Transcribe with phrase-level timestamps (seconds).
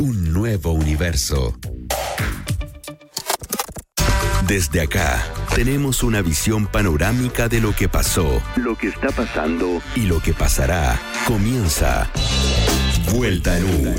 [0.00, 1.58] Un nuevo universo.
[4.46, 5.26] Desde acá,
[5.56, 10.34] tenemos una visión panorámica de lo que pasó, lo que está pasando y lo que
[10.34, 11.00] pasará.
[11.26, 12.08] Comienza
[13.12, 13.94] Vuelta en U.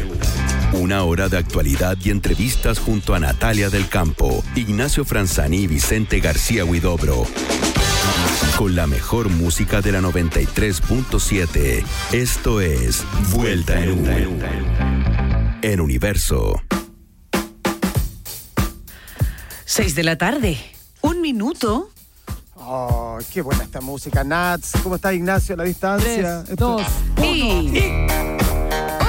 [0.78, 6.22] Una hora de actualidad y entrevistas junto a Natalia del Campo, Ignacio Franzani y Vicente
[6.22, 7.26] García Huidobro.
[8.56, 11.84] Con la mejor música de la 93.7.
[12.14, 13.04] Esto es
[13.34, 14.89] Vuelta en U.
[15.62, 16.62] En Universo.
[19.66, 20.58] 6 de la tarde.
[21.02, 21.90] Un minuto.
[22.56, 24.24] Oh, qué buena esta música.
[24.24, 26.44] Nats, ¿cómo está Ignacio a la distancia?
[26.46, 26.82] Tres, dos,
[27.22, 28.06] Y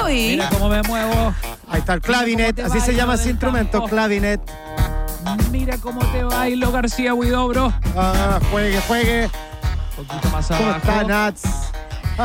[0.03, 1.35] hoy Mira cómo me muevo.
[1.69, 3.89] Ahí está el clavinet, así se bailo llama ese instrumento, campo.
[3.89, 4.41] clavinet.
[5.51, 7.73] Mira cómo te bailo, García Huidobro.
[7.97, 9.31] Ah, juegue, juegue.
[9.99, 11.09] Un poquito más ¿Cómo está abajo.
[11.09, 11.43] Nats?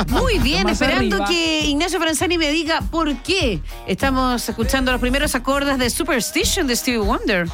[0.10, 1.30] Muy bien, esperando arriba.
[1.30, 6.76] que Ignacio Franzani me diga por qué estamos escuchando los primeros acordes de Superstition de
[6.76, 7.48] Stevie Wonder.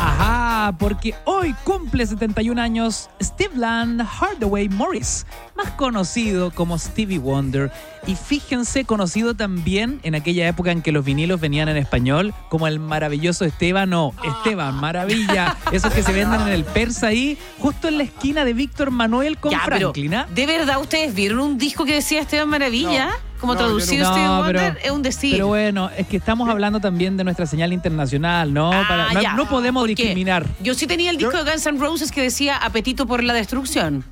[0.00, 7.70] Ajá, porque hoy cumple 71 años Steve Land Hardaway Morris, más conocido como Stevie Wonder.
[8.06, 12.66] Y fíjense, conocido también en aquella época en que los vinilos venían en español, como
[12.66, 15.56] el maravilloso Esteban, no, Esteban, maravilla.
[15.72, 19.38] Esos que se venden en el Persa ahí, justo en la esquina de Víctor Manuel
[19.38, 20.14] con Ya, Franklin.
[20.14, 20.26] ¿ah?
[20.34, 23.06] ¿de verdad ustedes vieron un disco que decía Esteban Maravilla?
[23.06, 24.10] No, como no, traducido no.
[24.12, 25.32] Stevie Wonder, pero- es un decir.
[25.32, 28.72] Pero bueno, es que estamos hablando también de nuestra señal internacional, ¿no?
[28.72, 29.34] Ah, Para- no, ya.
[29.34, 30.46] no podemos discriminar.
[30.60, 33.34] Yo sí tenía el disco Yo- de Guns N' Roses que decía Apetito por la
[33.34, 34.04] Destrucción.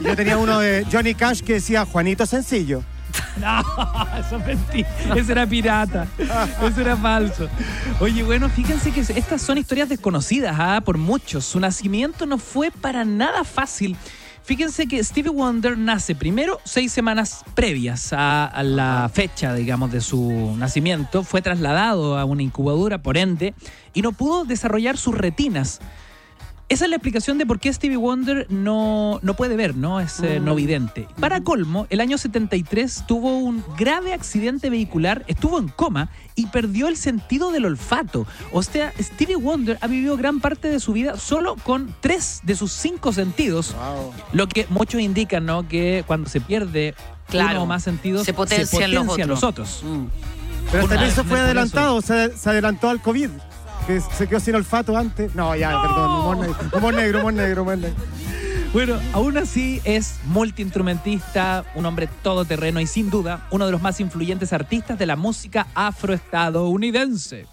[0.00, 2.82] Yo tenía uno de Johnny Cash que decía Juanito Sencillo.
[3.40, 3.60] No,
[4.18, 4.88] eso es mentira.
[5.16, 6.06] Ese era pirata.
[6.18, 7.48] Eso era falso.
[8.00, 10.80] Oye, bueno, fíjense que estas son historias desconocidas ¿ah?
[10.84, 11.44] por muchos.
[11.44, 13.96] Su nacimiento no fue para nada fácil.
[14.48, 20.54] Fíjense que Stevie Wonder nace primero seis semanas previas a, la fecha, digamos, de su
[20.56, 21.22] nacimiento.
[21.22, 23.52] Fue trasladado a una incubadora, por ende,
[23.92, 25.82] y no pudo desarrollar sus retinas.
[26.68, 30.00] Esa es la explicación de por qué Stevie Wonder no, no puede ver, ¿no?
[30.00, 31.08] Es eh, no vidente.
[31.18, 36.88] Para colmo, el año 73 tuvo un grave accidente vehicular, estuvo en coma y perdió
[36.88, 38.26] el sentido del olfato.
[38.52, 42.54] O sea, Stevie Wonder ha vivido gran parte de su vida solo con tres de
[42.54, 43.74] sus cinco sentidos.
[43.74, 44.12] Wow.
[44.34, 45.66] Lo que muchos indican, ¿no?
[45.66, 46.94] Que cuando se pierde
[47.28, 49.44] Claro, uno o más sentidos, se potencian los potencian otros.
[49.44, 49.82] otros.
[49.84, 50.06] Mm.
[50.70, 53.30] Pero también vez eso fue el adelantado, se, se adelantó al COVID.
[53.88, 55.34] Que se quedó sin olfato antes.
[55.34, 58.04] No, ya, perdón, humor negro, humor negro, humor negro, humor negro.
[58.74, 63.98] Bueno, aún así es multiinstrumentista, un hombre todoterreno y sin duda uno de los más
[63.98, 67.46] influyentes artistas de la música afroestadounidense.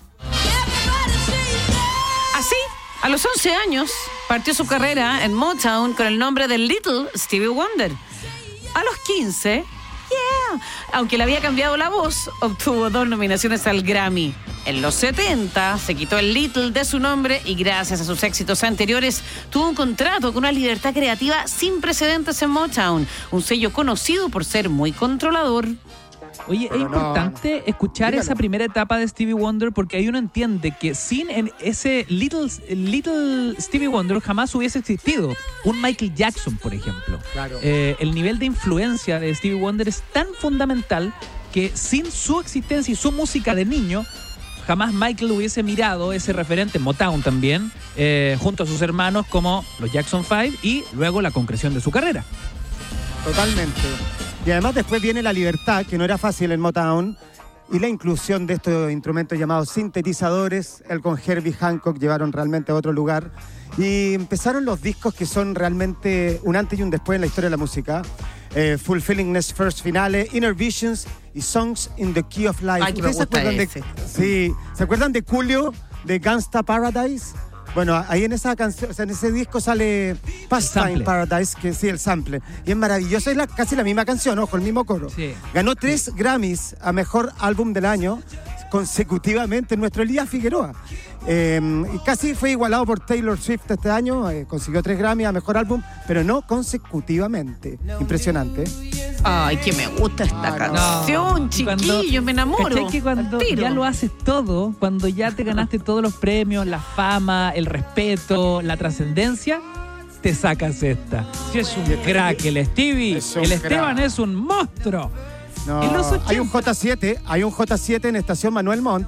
[2.36, 2.58] Así,
[3.02, 3.90] a los 11 años,
[4.28, 7.94] partió su carrera en Motown con el nombre de Little Stevie Wonder.
[8.74, 9.64] A los 15,
[10.10, 10.62] yeah,
[10.94, 14.34] aunque le había cambiado la voz, obtuvo dos nominaciones al Grammy.
[14.66, 18.64] En los 70 se quitó el Little de su nombre y gracias a sus éxitos
[18.64, 19.22] anteriores
[19.52, 24.44] tuvo un contrato con una libertad creativa sin precedentes en Motown, un sello conocido por
[24.44, 25.68] ser muy controlador.
[26.48, 26.98] Oye, Pero es no.
[26.98, 28.24] importante escuchar Dígalo.
[28.24, 31.28] esa primera etapa de Stevie Wonder porque ahí uno entiende que sin
[31.60, 37.20] ese Little, Little Stevie Wonder jamás hubiese existido un Michael Jackson, por ejemplo.
[37.34, 37.58] Claro.
[37.62, 41.14] Eh, el nivel de influencia de Stevie Wonder es tan fundamental
[41.54, 44.06] que sin su existencia y su música de niño,
[44.68, 49.92] jamás Michael hubiese mirado ese referente, Motown también, eh, junto a sus hermanos como los
[49.92, 52.26] Jackson 5 y luego la concreción de su carrera.
[53.26, 53.82] Totalmente.
[54.46, 57.18] Y además después viene la libertad, que no era fácil en Motown,
[57.72, 60.84] y la inclusión de estos instrumentos llamados sintetizadores.
[60.88, 63.32] Él con Herbie Hancock llevaron realmente a otro lugar.
[63.80, 67.48] Y empezaron los discos que son realmente un antes y un después en la historia
[67.48, 68.04] de la música.
[68.54, 72.82] Eh, Fulfillingness First Finale, Inner Visions y Songs in the Key of Life.
[72.84, 73.84] Ay, que me ¿Ustedes se gusta acuerdan de, ese.
[74.08, 75.74] sí, ¿se acuerdan de Julio
[76.06, 77.36] de Gangsta Paradise?
[77.76, 80.16] Bueno, ahí en esa canción, o sea, en ese disco sale
[80.48, 81.02] Pastime.
[81.02, 82.42] Paradise, que sí, el sample.
[82.66, 85.10] Y es maravilloso, es la- casi la misma canción, ojo, el mismo coro.
[85.10, 85.34] Sí.
[85.54, 88.22] Ganó tres Grammys a Mejor Álbum del Año
[88.80, 90.74] consecutivamente nuestro Elías Figueroa.
[91.28, 91.60] Eh,
[91.94, 95.58] y casi fue igualado por Taylor Swift este año, eh, consiguió tres Grammys a Mejor
[95.58, 97.80] Álbum, pero no consecutivamente.
[98.00, 98.66] Impresionante.
[99.24, 101.50] Ay, que me gusta esta Ah, canción, no.
[101.58, 102.76] Y cuando- chiquillo, me enamoro.
[102.76, 106.80] ¿Cachai que cuando ya lo haces todo, cuando ya te ganaste todos los premios, la
[106.80, 109.62] fama, el respeto, la trascendencia,
[110.22, 111.26] te sacas esta.
[111.52, 114.06] Si es un crack el Stevie, Es el Esteban crack.
[114.06, 115.10] es un monstruo.
[115.66, 116.30] No, En los 80.
[116.30, 119.08] hay un J7, hay un J7 en Estación Manuel Montt.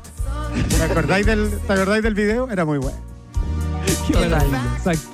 [0.69, 2.49] ¿Te acordáis del, ¿te acordáis del video?
[2.49, 2.97] Era muy bueno.
[4.13, 4.47] Total.
[4.77, 5.09] exacto.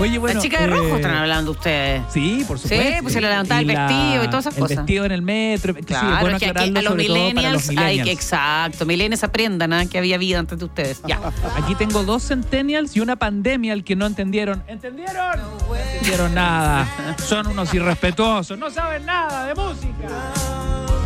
[0.00, 0.34] Oye, bueno.
[0.36, 2.02] la chica de rojo eh, están hablando ustedes.
[2.10, 3.02] Sí, por supuesto.
[3.02, 4.70] pues se le levantaba el la- vestido y todas esas cosas.
[4.72, 5.74] El vestido en el metro.
[5.74, 8.84] que sí, es Claro, bueno es que aquí a los millennials, los hay que, exacto,
[8.86, 9.86] millennials aprendan ¿ah?
[9.86, 11.00] que había vida antes de ustedes.
[11.06, 11.20] Ya.
[11.56, 14.62] Aquí tengo dos centennials y una pandemia al que no entendieron.
[14.66, 15.40] ¿Entendieron?
[15.40, 16.86] No entendieron nada.
[17.24, 18.58] Son unos irrespetuosos.
[18.58, 20.08] No saben nada de música.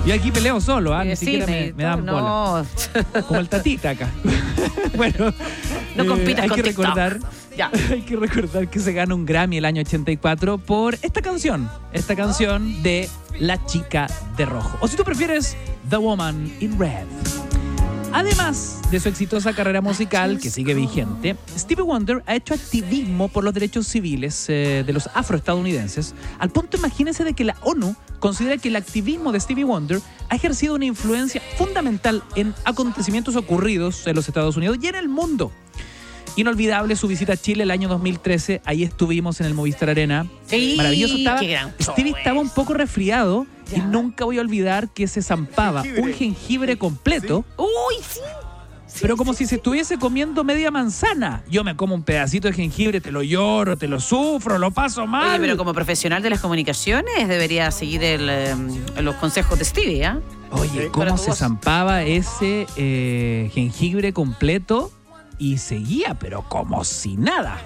[0.07, 1.05] Y aquí peleo solo, ¿ah?
[1.05, 2.65] Ni de siquiera me, dan bola.
[3.13, 3.23] no.
[3.27, 4.09] Como el tatita acá.
[4.97, 5.29] bueno.
[5.29, 5.35] eh,
[5.95, 6.85] No compitas hay con que TikTok.
[6.87, 7.19] recordar.
[7.57, 7.71] Ya.
[7.91, 11.69] Hay que recordar que se gana un Grammy el año 84 por esta canción.
[11.93, 13.09] Esta canción de
[13.39, 14.07] La Chica
[14.39, 14.79] de Rojo.
[14.81, 15.57] O si tú prefieres,
[15.91, 17.05] The Woman in Red.
[18.13, 23.45] Además de su exitosa carrera musical, que sigue vigente, Stevie Wonder ha hecho activismo por
[23.45, 28.57] los derechos civiles eh, de los afroestadounidenses, al punto, imagínense, de que la ONU considera
[28.59, 34.15] que el activismo de Stevie Wonder ha ejercido una influencia fundamental en acontecimientos ocurridos en
[34.15, 35.51] los Estados Unidos y en el mundo.
[36.37, 38.63] Inolvidable su visita a Chile el año 2013.
[38.65, 40.27] Ahí estuvimos en el Movistar Arena.
[40.47, 41.41] Sí, Maravilloso estaba.
[41.81, 46.03] Stevie estaba un poco resfriado y nunca voy a olvidar que se zampaba Jengibre.
[46.03, 48.21] un jengibre completo, Uy, sí.
[49.01, 51.43] Pero como si se estuviese comiendo media manzana.
[51.49, 55.07] Yo me como un pedacito de jengibre, te lo lloro, te lo sufro, lo paso
[55.07, 55.31] mal.
[55.31, 58.55] Oye, pero como profesional de las comunicaciones debería seguir el, eh,
[59.01, 60.21] los consejos de Stevie, ¿ah?
[60.51, 61.39] Oye, cómo se voz.
[61.39, 64.91] zampaba ese eh, jengibre completo
[65.39, 67.59] y seguía, pero como si nada.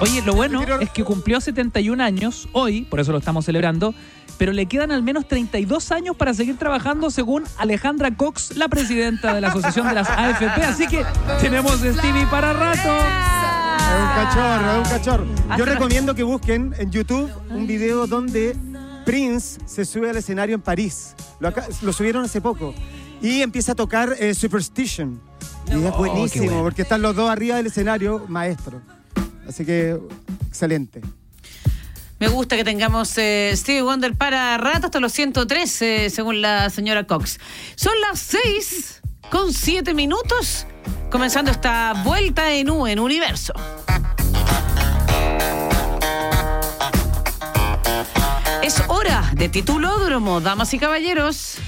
[0.00, 3.94] Oye, lo bueno es que cumplió 71 años hoy, por eso lo estamos celebrando,
[4.38, 9.34] pero le quedan al menos 32 años para seguir trabajando según Alejandra Cox, la presidenta
[9.34, 10.62] de la Asociación de las AFP.
[10.64, 11.04] Así que
[11.40, 12.78] tenemos Stevie para rato.
[12.78, 15.26] Es un cachorro, es un cachorro.
[15.58, 18.56] Yo recomiendo que busquen en YouTube un video donde
[19.04, 21.14] Prince se sube al escenario en París.
[21.40, 22.74] Lo, acá- lo subieron hace poco.
[23.20, 25.20] Y empieza a tocar eh, Superstition.
[25.66, 26.62] Y es Oh, buenísimo, bueno.
[26.62, 28.80] porque están los dos arriba del escenario, maestro.
[29.48, 29.98] Así que,
[30.46, 31.00] excelente.
[32.20, 37.06] Me gusta que tengamos eh, Stevie Wonder para rato hasta los 113, según la señora
[37.06, 37.38] Cox.
[37.76, 40.66] Son las 6 con 7 minutos,
[41.10, 43.52] comenzando esta vuelta en U en Universo.
[48.64, 51.58] Es hora de titulódromo, damas y caballeros.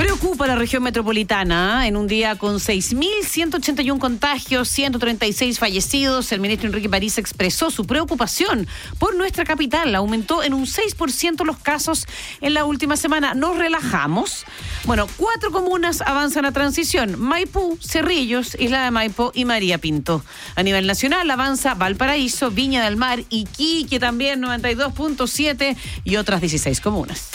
[0.00, 1.86] Preocupa la región metropolitana.
[1.86, 8.66] En un día con 6.181 contagios, 136 fallecidos, el ministro Enrique París expresó su preocupación
[8.98, 9.94] por nuestra capital.
[9.94, 12.06] Aumentó en un 6% los casos
[12.40, 13.34] en la última semana.
[13.34, 14.46] ¿Nos relajamos?
[14.84, 17.20] Bueno, cuatro comunas avanzan a transición.
[17.20, 20.24] Maipú, Cerrillos, Isla de Maipo y María Pinto.
[20.56, 27.28] A nivel nacional avanza Valparaíso, Viña del Mar, Iquique también 92.7 y otras 16 comunas.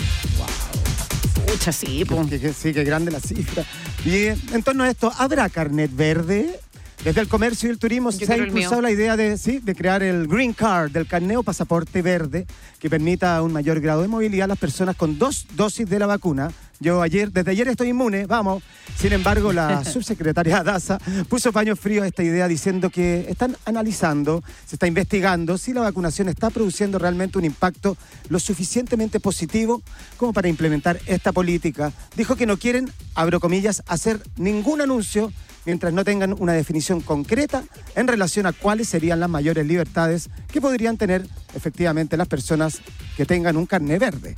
[1.58, 2.26] Pucha, sí, po.
[2.28, 3.64] Que- que- sí, qué grande la cifra.
[4.06, 6.60] Y en torno a esto, ¿habrá carnet verde?
[7.04, 9.76] Desde el comercio y el turismo Yo se ha impulsado la idea de, sí, de
[9.76, 12.48] crear el Green Card, del carneo pasaporte verde,
[12.80, 16.08] que permita un mayor grado de movilidad a las personas con dos dosis de la
[16.08, 16.52] vacuna.
[16.80, 18.62] Yo ayer, desde ayer estoy inmune, vamos.
[18.98, 20.98] Sin embargo, la subsecretaria Daza
[21.30, 25.82] puso paño frío a esta idea diciendo que están analizando, se está investigando si la
[25.82, 27.98] vacunación está produciendo realmente un impacto
[28.30, 29.82] lo suficientemente positivo
[30.18, 31.92] como para implementar esta política.
[32.16, 35.32] Dijo que no quieren, abro comillas, hacer ningún anuncio
[35.66, 37.64] mientras no tengan una definición concreta
[37.96, 42.82] en relación a cuáles serían las mayores libertades que podrían tener efectivamente las personas
[43.18, 44.36] que tengan un carné verde.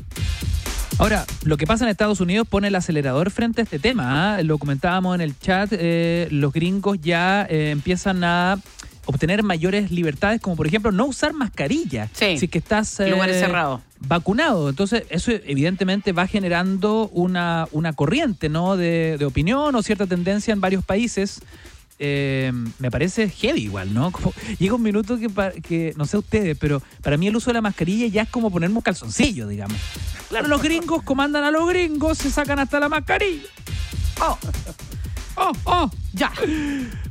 [0.99, 4.37] Ahora, lo que pasa en Estados Unidos pone el acelerador frente a este tema.
[4.37, 4.42] ¿ah?
[4.44, 8.59] Lo comentábamos en el chat, eh, los gringos ya eh, empiezan a
[9.06, 12.37] obtener mayores libertades, como por ejemplo no usar mascarilla Sí.
[12.39, 13.81] si que estás eh, Lugares cerrados.
[13.99, 14.69] vacunado.
[14.69, 18.75] Entonces, eso evidentemente va generando una, una corriente ¿no?
[18.75, 21.39] de, de opinión o cierta tendencia en varios países.
[21.99, 24.11] Eh, me parece heavy igual, ¿no?
[24.11, 25.30] Como- llega un minuto que,
[25.61, 28.51] que, no sé ustedes, pero para mí el uso de la mascarilla ya es como
[28.51, 29.77] ponerme un calzoncillo, digamos.
[30.29, 33.47] Claro, los gringos comandan a los gringos, se sacan hasta la mascarilla.
[34.19, 34.37] ¡Oh!
[35.35, 35.51] ¡Oh!
[35.65, 35.91] ¡Oh!
[36.13, 36.31] Ya.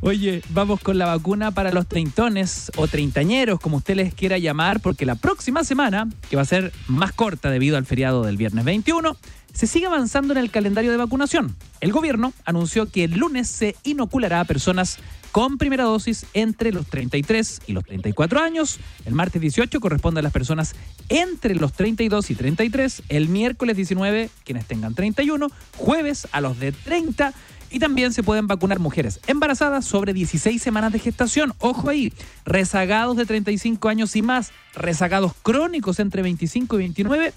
[0.01, 4.81] Oye, vamos con la vacuna para los treintones o treintañeros, como usted les quiera llamar,
[4.81, 8.65] porque la próxima semana, que va a ser más corta debido al feriado del viernes
[8.65, 9.17] 21,
[9.53, 11.57] se sigue avanzando en el calendario de vacunación.
[11.81, 14.99] El gobierno anunció que el lunes se inoculará a personas
[15.37, 18.79] con primera dosis entre los 33 y los 34 años.
[19.05, 20.75] El martes 18 corresponde a las personas
[21.11, 23.03] entre los 32 y 33.
[23.11, 25.49] El miércoles 19, quienes tengan 31.
[25.77, 27.35] Jueves a los de 30.
[27.71, 31.53] Y también se pueden vacunar mujeres embarazadas sobre 16 semanas de gestación.
[31.59, 32.15] Ojo ahí,
[32.47, 37.35] rezagados de 35 años y más, rezagados crónicos entre 25 y 29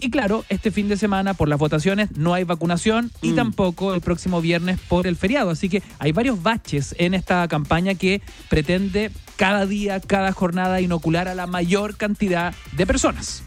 [0.00, 3.36] Y claro, este fin de semana por las votaciones no hay vacunación y Mm.
[3.36, 5.50] tampoco el próximo viernes por el feriado.
[5.50, 11.28] Así que hay varios baches en esta campaña que pretende cada día, cada jornada inocular
[11.28, 13.42] a la mayor cantidad de personas.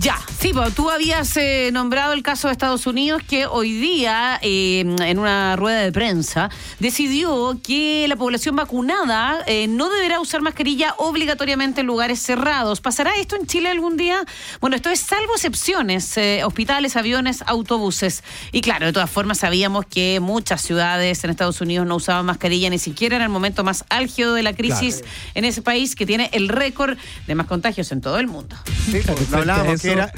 [0.00, 4.40] Ya, sí, pues, tú habías eh, nombrado el caso de Estados Unidos que hoy día,
[4.42, 10.42] eh, en una rueda de prensa, decidió que la población vacunada eh, no deberá usar
[10.42, 12.80] mascarilla obligatoriamente en lugares cerrados.
[12.80, 14.24] ¿Pasará esto en Chile algún día?
[14.60, 18.24] Bueno, esto es salvo excepciones, eh, hospitales, aviones, autobuses.
[18.50, 22.68] Y claro, de todas formas sabíamos que muchas ciudades en Estados Unidos no usaban mascarilla
[22.68, 26.30] ni siquiera en el momento más álgido de la crisis en ese país que tiene
[26.32, 26.98] el récord
[27.28, 28.56] de más contagios en todo el mundo.
[28.90, 30.12] Sí, pues, lo hablábamos que eso, era,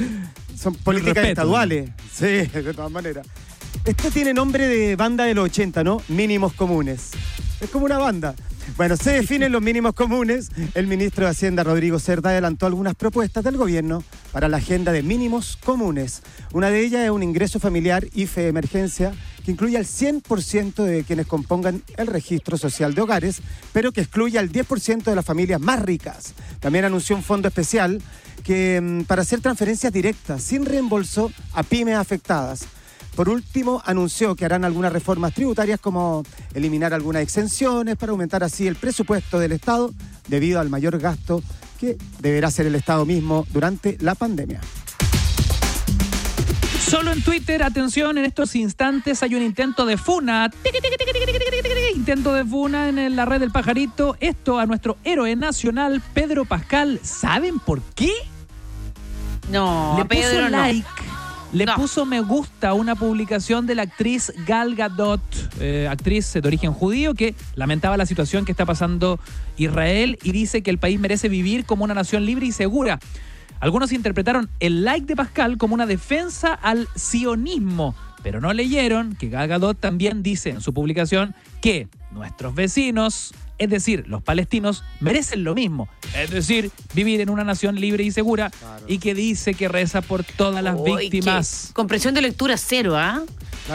[0.57, 1.91] son políticas estaduales.
[2.17, 3.27] Sí, de todas maneras.
[3.85, 6.01] Esto tiene nombre de banda de los 80, ¿no?
[6.09, 7.11] Mínimos comunes.
[7.61, 8.35] Es como una banda.
[8.77, 10.51] Bueno, se definen los mínimos comunes.
[10.75, 15.03] El ministro de Hacienda, Rodrigo Cerda, adelantó algunas propuestas del gobierno para la agenda de
[15.03, 16.23] mínimos comunes.
[16.53, 19.13] Una de ellas es un ingreso familiar IFE de emergencia
[19.45, 23.41] que incluye al 100% de quienes compongan el registro social de hogares,
[23.73, 26.35] pero que excluye al 10% de las familias más ricas.
[26.59, 28.03] También anunció un fondo especial
[28.47, 32.67] que, mm, para hacer transferencias directas sin reembolso a pymes afectadas.
[33.17, 36.23] Por último, anunció que harán algunas reformas tributarias como
[36.55, 39.93] eliminar algunas exenciones para aumentar así el presupuesto del Estado
[40.29, 41.43] debido al mayor gasto
[41.81, 44.61] que deberá hacer el Estado mismo durante la pandemia.
[46.79, 50.49] Solo en Twitter, atención, en estos instantes hay un intento de funa.
[51.97, 54.17] Intento de funa en la red del pajarito.
[54.21, 57.01] Esto a nuestro héroe nacional, Pedro Pascal.
[57.03, 58.13] ¿Saben por qué?
[59.51, 60.49] No, le a Pedro puso no.
[60.51, 60.89] like.
[61.53, 61.77] Le No.
[61.77, 65.21] puso me gusta a una publicación de la actriz Gal Gadot,
[65.61, 69.21] eh, actriz de origen judío, que lamentaba la situación que está pasando
[69.57, 72.99] Israel y dice que el país merece vivir como una nación libre y segura.
[73.61, 79.29] Algunos interpretaron el like de Pascal como una defensa al sionismo, pero no leyeron que
[79.31, 85.45] Gal Gadot también dice en su publicación que nuestros vecinos, es decir, los palestinos, merecen
[85.45, 88.51] lo mismo, es decir, vivir en una nación libre y segura,
[88.87, 91.67] y que dice que reza por todas las Uy, víctimas.
[91.69, 93.23] qué Comprensión de lectura cero, ¿ah?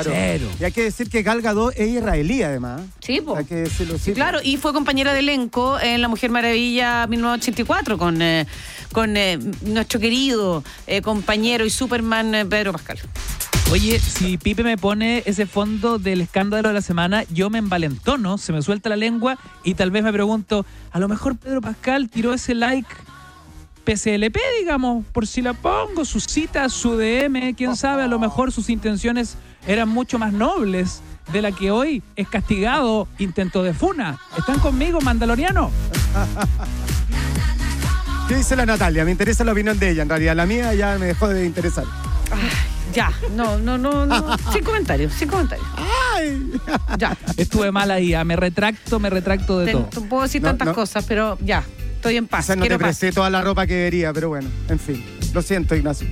[0.03, 0.47] Cero.
[0.59, 2.81] Y hay que decir que Gal Gadot es israelí además.
[3.01, 3.35] Sí, po.
[3.35, 4.13] Hay que decirlo sí.
[4.13, 8.45] Claro, y fue compañera de elenco en La Mujer Maravilla 1984 con, eh,
[8.93, 12.99] con eh, nuestro querido eh, compañero y Superman eh, Pedro Pascal.
[13.71, 18.37] Oye, si Pipe me pone ese fondo del escándalo de la semana, yo me envalentono,
[18.37, 22.09] se me suelta la lengua y tal vez me pregunto, a lo mejor Pedro Pascal
[22.09, 22.89] tiró ese like
[23.85, 28.51] PCLP, digamos, por si la pongo, su cita, su DM, quién sabe, a lo mejor
[28.51, 31.01] sus intenciones eran mucho más nobles
[31.31, 34.19] de la que hoy es castigado intento de funa.
[34.37, 35.71] ¿Están conmigo, Mandaloriano?
[38.27, 39.05] ¿Qué dice la Natalia?
[39.05, 40.03] Me interesa la opinión de ella.
[40.03, 41.85] En realidad, la mía ya me dejó de interesar.
[42.93, 44.37] Ya, no, no, no, no.
[44.53, 45.67] sin comentarios, sin comentarios.
[46.15, 46.51] ¡Ay!
[46.97, 47.17] Ya.
[47.37, 49.83] Estuve mal ahí, ah, me retracto, me retracto de Te- todo.
[49.85, 50.73] te puedo decir No, tantas no.
[50.73, 51.63] cosas, pero ya,
[51.95, 52.45] estoy en paz.
[52.45, 52.97] Quizás no te quiero paz.
[52.99, 55.03] presté toda la ropa que debería, pero bueno, en fin.
[55.33, 56.07] Lo siento, Ignacio.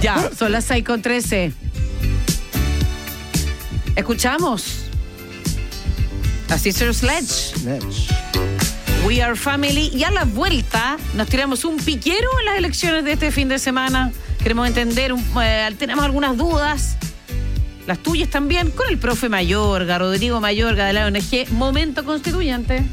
[0.00, 1.52] Ya, son las 6 con 13.
[3.96, 4.84] Escuchamos.
[6.48, 7.54] A Sister Sledge.
[9.06, 9.90] We Are Family.
[9.94, 13.58] Y a la vuelta nos tiramos un piquero en las elecciones de este fin de
[13.58, 14.12] semana.
[14.42, 16.96] Queremos entender, eh, tenemos algunas dudas.
[17.86, 22.84] Las tuyas también, con el profe Mayorga, Rodrigo Mayorga de la ONG Momento Constituyente.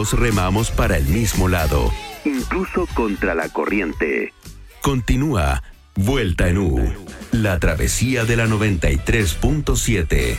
[0.00, 1.92] Todos remamos para el mismo lado,
[2.24, 4.32] incluso contra la corriente.
[4.80, 5.62] Continúa
[5.94, 6.90] Vuelta en U,
[7.32, 10.38] la travesía de la 93.7.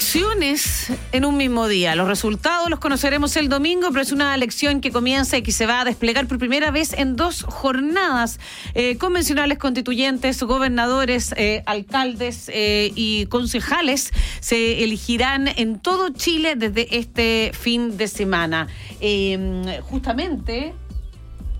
[0.00, 1.94] Elecciones en un mismo día.
[1.94, 5.66] Los resultados los conoceremos el domingo, pero es una elección que comienza y que se
[5.66, 8.40] va a desplegar por primera vez en dos jornadas.
[8.72, 16.96] Eh, convencionales constituyentes, gobernadores, eh, alcaldes eh, y concejales se elegirán en todo Chile desde
[16.96, 18.68] este fin de semana.
[19.82, 20.72] Justamente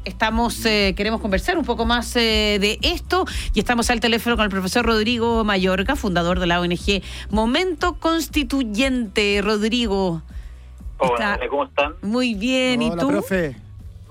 [0.05, 4.45] estamos eh, queremos conversar un poco más eh, de esto y estamos al teléfono con
[4.45, 9.41] el profesor Rodrigo Mayorga, fundador de la ONG Momento Constituyente.
[9.43, 10.23] Rodrigo.
[10.99, 11.95] Hola, Está- ¿cómo están?
[12.03, 13.09] Muy bien, ¿y Hola, tú?
[13.09, 13.57] profe.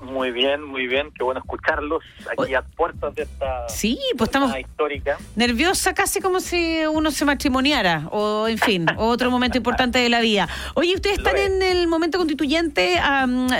[0.01, 1.09] Muy bien, muy bien.
[1.13, 2.03] Qué bueno escucharlos
[2.37, 5.17] aquí a puertas de esta Sí, pues estamos histórica.
[5.35, 10.21] nerviosa casi como si uno se matrimoniara o en fin, otro momento importante de la
[10.21, 10.47] vida.
[10.75, 11.51] Oye, ustedes están es.
[11.51, 12.99] en el momento constituyente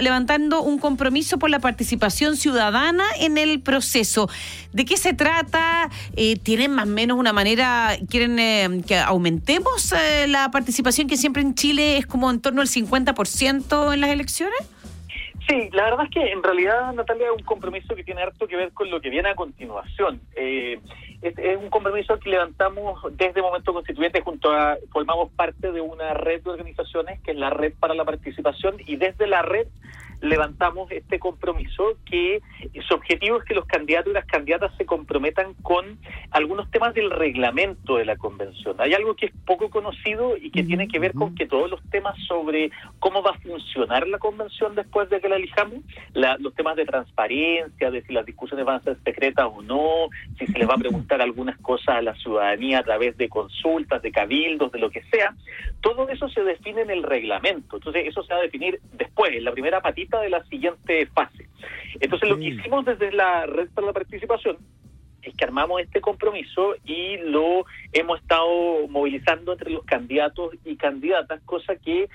[0.02, 4.30] levantando un compromiso por la participación ciudadana en el proceso.
[4.72, 5.90] ¿De qué se trata?
[6.16, 11.18] Eh, ¿Tienen más o menos una manera, quieren eh, que aumentemos eh, la participación que
[11.18, 14.58] siempre en Chile es como en torno al 50% en las elecciones?
[15.50, 18.56] Sí, la verdad es que en realidad, Natalia, es un compromiso que tiene harto que
[18.56, 20.22] ver con lo que viene a continuación.
[20.36, 20.80] Eh,
[21.24, 26.44] es, un compromiso que levantamos desde Momento Constituyente junto a, formamos parte de una red
[26.44, 29.68] de organizaciones que es la Red para la Participación y desde la red
[30.22, 32.42] levantamos este compromiso que
[32.88, 35.98] su objetivo es que los candidatos y las candidatas se comprometan con
[36.32, 38.76] algunos temas del reglamento de la convención.
[38.80, 41.82] Hay algo que es poco conocido y que tiene que ver con que todos los
[41.90, 45.80] temas sobre cómo va a funcionar la convención después de que la elijamos,
[46.14, 50.10] la- los temas de transparencia, de si las discusiones van a ser secretas o no,
[50.38, 54.02] si se les va a preguntar algunas cosas a la ciudadanía a través de consultas,
[54.02, 55.36] de cabildos, de lo que sea,
[55.82, 57.78] todo eso se define en el reglamento.
[57.78, 61.48] Entonces, eso se va a definir después, en la primera patita de la siguiente fase.
[62.00, 64.58] Entonces, lo que hicimos desde la Red para la Participación
[65.22, 71.42] es que armamos este compromiso y lo hemos estado movilizando entre los candidatos y candidatas,
[71.44, 72.10] cosa que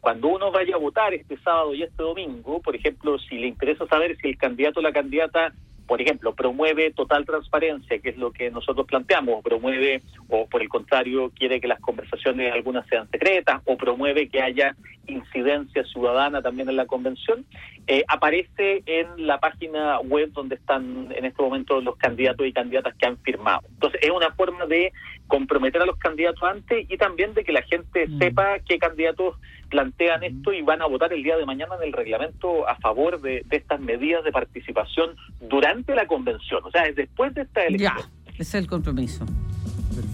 [0.00, 3.86] cuando uno vaya a votar este sábado y este domingo, por ejemplo, si le interesa
[3.86, 5.52] saber si el candidato o la candidata
[5.90, 10.68] por ejemplo, promueve total transparencia, que es lo que nosotros planteamos, promueve, o por el
[10.68, 14.76] contrario, quiere que las conversaciones algunas sean secretas, o promueve que haya
[15.08, 17.44] incidencia ciudadana también en la convención,
[17.92, 22.94] eh, aparece en la página web donde están en este momento los candidatos y candidatas
[22.96, 23.62] que han firmado.
[23.68, 24.92] Entonces, es una forma de
[25.26, 28.18] comprometer a los candidatos antes y también de que la gente Mm.
[28.18, 29.36] sepa qué candidatos
[29.70, 33.20] plantean esto y van a votar el día de mañana en el reglamento a favor
[33.20, 37.60] de, de estas medidas de participación durante la convención, o sea, es después de esta
[37.62, 37.96] Ya, elección.
[38.28, 39.24] ese es el compromiso.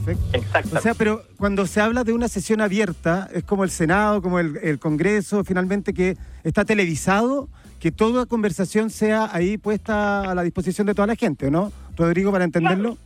[0.05, 0.77] Perfecto.
[0.77, 4.39] O sea, pero cuando se habla de una sesión abierta, es como el Senado, como
[4.41, 7.49] el, el Congreso, finalmente que está televisado,
[7.87, 11.71] que toda conversación sea ahí puesta a la disposición de toda la gente, ¿o ¿no?
[11.97, 12.99] Rodrigo, para entenderlo.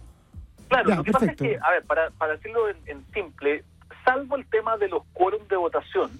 [0.71, 1.45] Claro, Ya, lo que perfecto.
[1.45, 3.63] pasa es que, a ver, para, para decirlo en, en simple,
[4.07, 6.11] salvo el tema de los quórums de votación,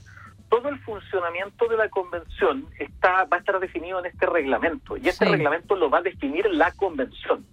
[0.51, 5.09] todo el funcionamiento de la convención está va a estar definido en este reglamento y
[5.09, 5.31] este Sí.
[5.31, 7.47] reglamento lo va a definir la convención.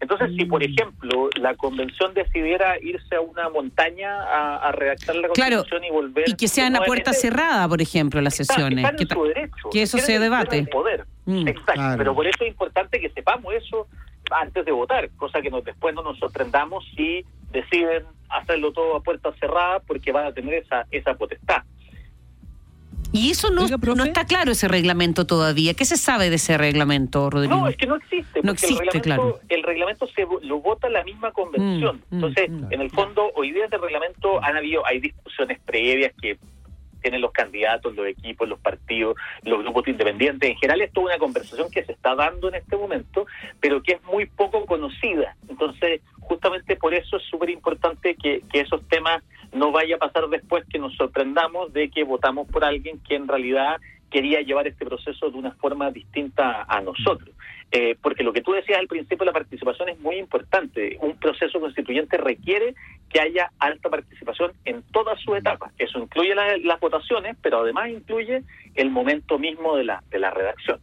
[0.00, 0.48] Entonces, si Mm.
[0.48, 5.84] por ejemplo la convención decidiera irse a una montaña a, a redactar la Claro, constitución
[5.84, 8.84] y volver Y que sean a puerta cerrada, por ejemplo, las está- sesiones.
[8.88, 9.70] en Que ta- su derecho.
[9.70, 10.58] que eso se debate.
[10.58, 11.04] el poder.
[11.26, 11.48] Mm.
[11.48, 11.98] Exacto, Claro.
[11.98, 13.86] pero por eso es importante que sepamos eso
[14.30, 19.02] antes de votar, cosa que nos, después no nos sorprendamos si deciden hacerlo todo a
[19.02, 21.62] puerta cerrada porque van a tener esa, esa potestad.
[23.14, 25.72] Y eso no, Oiga, no está claro ese reglamento todavía.
[25.74, 27.56] ¿Qué se sabe de ese reglamento, Rodrigo?
[27.56, 28.40] No, es que no existe.
[28.42, 29.40] No existe, el reglamento, claro.
[29.48, 32.02] el reglamento se vo- lo vota la misma convención.
[32.10, 32.72] Mm, mm, Entonces, mm.
[32.72, 36.36] en el fondo, hoy día del reglamento han habido, hay discusiones previas que
[37.04, 40.48] tienen los candidatos, los equipos, los partidos, los grupos independientes.
[40.48, 43.26] En general, esto es una conversación que se está dando en este momento,
[43.60, 45.36] pero que es muy poco conocida.
[45.46, 50.28] Entonces, justamente por eso es súper importante que, que esos temas no vaya a pasar
[50.30, 53.76] después que nos sorprendamos de que votamos por alguien que en realidad
[54.10, 57.34] quería llevar este proceso de una forma distinta a nosotros.
[57.72, 60.96] Eh, porque lo que tú decías al principio, la participación es muy importante.
[61.00, 62.74] Un proceso constituyente requiere
[63.10, 65.72] que haya alta participación en todas sus etapas.
[65.78, 68.42] Eso incluye la- las votaciones, pero además incluye
[68.76, 70.78] el momento mismo de la, de la redacción.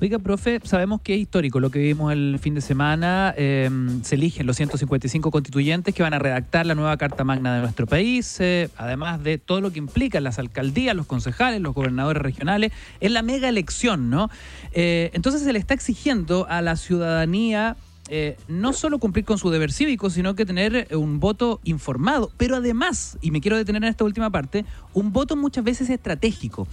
[0.00, 3.34] Oiga, profe, sabemos que es histórico lo que vimos el fin de semana.
[3.36, 3.70] eh,
[4.02, 7.86] se eligen los 155 constituyentes que van a redactar la nueva Carta Magna de nuestro
[7.86, 12.72] país, eh, además de todo lo que implican las alcaldías, los concejales, los gobernadores regionales.
[13.00, 14.28] Es la mega elección, ¿no?
[14.72, 17.76] Eh, entonces se le está exigiendo a la ciudadanía
[18.08, 22.56] eh, no solo cumplir con su deber cívico, sino que tener un voto informado, pero
[22.56, 26.66] además, y me quiero detener en esta última parte, un voto muchas veces estratégico.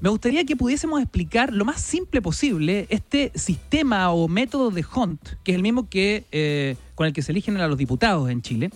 [0.00, 5.20] Me gustaría que pudiésemos explicar lo más simple posible este sistema o método de Hunt,
[5.42, 8.42] que es el mismo que eh, con el que se eligen a los diputados en
[8.42, 8.70] Chile,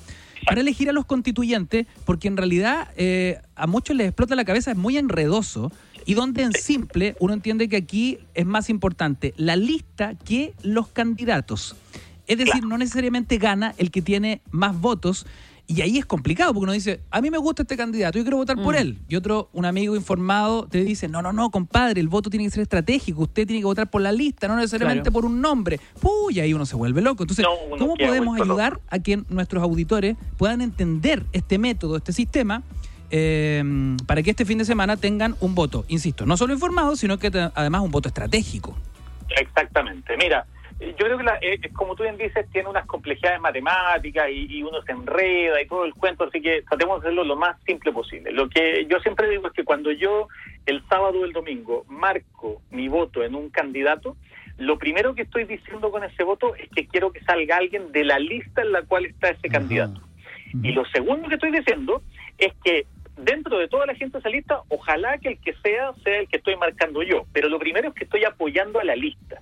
[0.47, 4.71] para elegir a los constituyentes, porque en realidad eh, a muchos les explota la cabeza,
[4.71, 5.71] es muy enredoso,
[6.07, 10.89] y donde en simple uno entiende que aquí es más importante la lista que los
[10.89, 11.77] candidatos.
[12.27, 15.27] Es decir, no necesariamente gana el que tiene más votos.
[15.73, 18.39] Y ahí es complicado, porque uno dice, a mí me gusta este candidato, yo quiero
[18.39, 18.99] votar por él.
[19.09, 22.51] Y otro, un amigo informado, te dice, no, no, no, compadre, el voto tiene que
[22.51, 25.13] ser estratégico, usted tiene que votar por la lista, no necesariamente Claro.
[25.13, 25.79] por un nombre.
[26.01, 27.23] Puy, y ahí uno se vuelve loco.
[27.23, 28.51] Entonces, No, ¿cómo podemos loco.
[28.51, 32.65] ayudar a que nuestros auditores puedan entender este método, este sistema,
[33.13, 33.63] eh,
[34.07, 37.31] para que este fin de semana tengan un voto, insisto, no solo informado, sino que
[37.31, 38.77] te- además un voto estratégico?
[39.41, 40.17] Exactamente.
[40.17, 40.45] Mira,
[40.81, 44.63] yo creo que, la, eh, como tú bien dices, tiene unas complejidades matemáticas y, y
[44.63, 47.93] uno se enreda y todo el cuento, así que tratemos de hacerlo lo más simple
[47.93, 48.33] posible.
[48.33, 50.29] Lo que yo siempre digo es que cuando yo
[50.65, 54.17] el sábado o el domingo marco mi voto en un candidato,
[54.57, 58.05] lo primero que estoy diciendo con ese voto es que quiero que salga alguien de
[58.05, 60.01] la lista en la cual está ese candidato.
[60.63, 62.03] Y lo segundo que estoy diciendo
[62.39, 62.87] es que
[63.25, 66.29] dentro de toda la gente de esa lista, ojalá que el que sea sea el
[66.29, 67.25] que estoy marcando yo.
[67.33, 69.41] Pero lo primero es que estoy apoyando a la lista.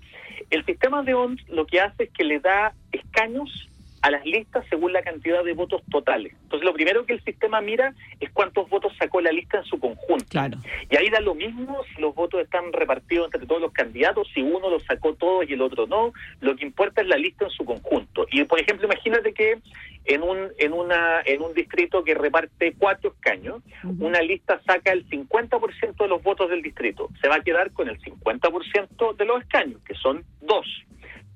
[0.50, 3.68] El sistema de ONS lo que hace es que le da escaños
[4.02, 6.34] a las listas según la cantidad de votos totales.
[6.42, 9.78] Entonces, lo primero que el sistema mira es cuántos votos sacó la lista en su
[9.78, 10.24] conjunto.
[10.28, 10.58] Claro.
[10.90, 14.42] Y ahí da lo mismo si los votos están repartidos entre todos los candidatos, si
[14.42, 16.12] uno los sacó todos y el otro no.
[16.40, 18.26] Lo que importa es la lista en su conjunto.
[18.30, 19.58] Y, por ejemplo, imagínate que
[20.04, 23.62] en un, en una, en un distrito que reparte cuatro escaños,
[23.98, 27.08] una lista saca el 50% de los votos del distrito.
[27.20, 30.66] Se va a quedar con el 50% de los escaños, que son dos.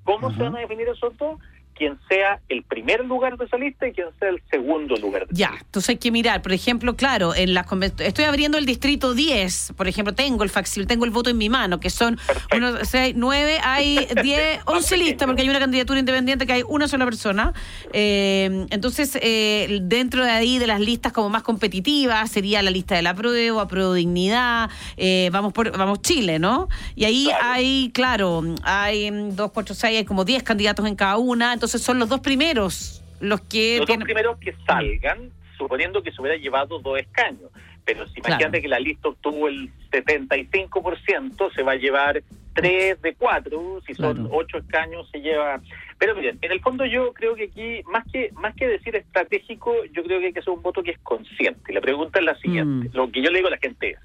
[0.03, 1.39] ¿Cómo se van a definir esos dos?
[1.83, 5.33] Quien sea el primer lugar de esa lista y quien sea el segundo lugar de
[5.33, 5.65] esa Ya, lista.
[5.65, 7.65] entonces hay que mirar, por ejemplo, claro, en las
[7.99, 11.49] estoy abriendo el distrito 10, por ejemplo, tengo el facsil, tengo el voto en mi
[11.49, 12.55] mano, que son Perfecto.
[12.57, 15.05] uno, seis, nueve, hay 10, 11 pequeño.
[15.09, 17.51] listas, porque hay una candidatura independiente que hay una sola persona.
[17.91, 22.95] Eh, entonces, eh, dentro de ahí de las listas como más competitivas, sería la lista
[22.95, 26.69] de la prueba, Apruebo Dignidad, eh, vamos por vamos Chile, ¿no?
[26.95, 27.43] Y ahí Claro.
[27.45, 31.72] hay, claro, hay mm, dos, cuatro, seis, hay como 10 candidatos en cada una, entonces
[31.81, 36.37] son los dos primeros los que Los dos primeros que salgan, suponiendo que se hubiera
[36.37, 37.49] llevado dos escaños.
[37.85, 38.61] Pero si imagínate Claro.
[38.61, 43.81] que la lista obtuvo el 75%, se va a llevar tres de cuatro.
[43.87, 44.29] Si son Claro.
[44.33, 45.61] ocho escaños, se lleva.
[45.97, 49.73] Pero miren, en el fondo yo creo que aquí, más que más que decir estratégico,
[49.93, 51.73] yo creo que hay que hacer un voto que es consciente.
[51.73, 52.91] La pregunta es la siguiente: Mm.
[52.93, 53.99] lo que yo le digo a la gente es.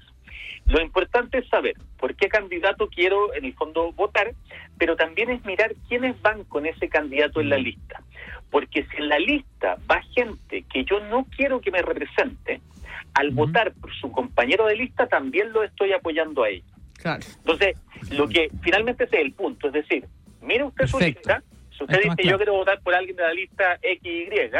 [0.69, 4.33] Lo importante es saber por qué candidato quiero en el fondo votar,
[4.77, 8.03] pero también es mirar quiénes van con ese candidato en la lista.
[8.51, 12.61] Porque si en la lista va gente que yo no quiero que me represente,
[13.15, 16.71] al votar por su compañero de lista también lo estoy apoyando a ellos.
[16.93, 17.25] Claro.
[17.37, 17.77] Entonces,
[18.11, 20.05] lo que finalmente ese es el punto, es decir,
[20.41, 21.41] mire usted su lista,
[21.75, 24.51] si usted Esto dice yo quiero votar por alguien de la lista XY,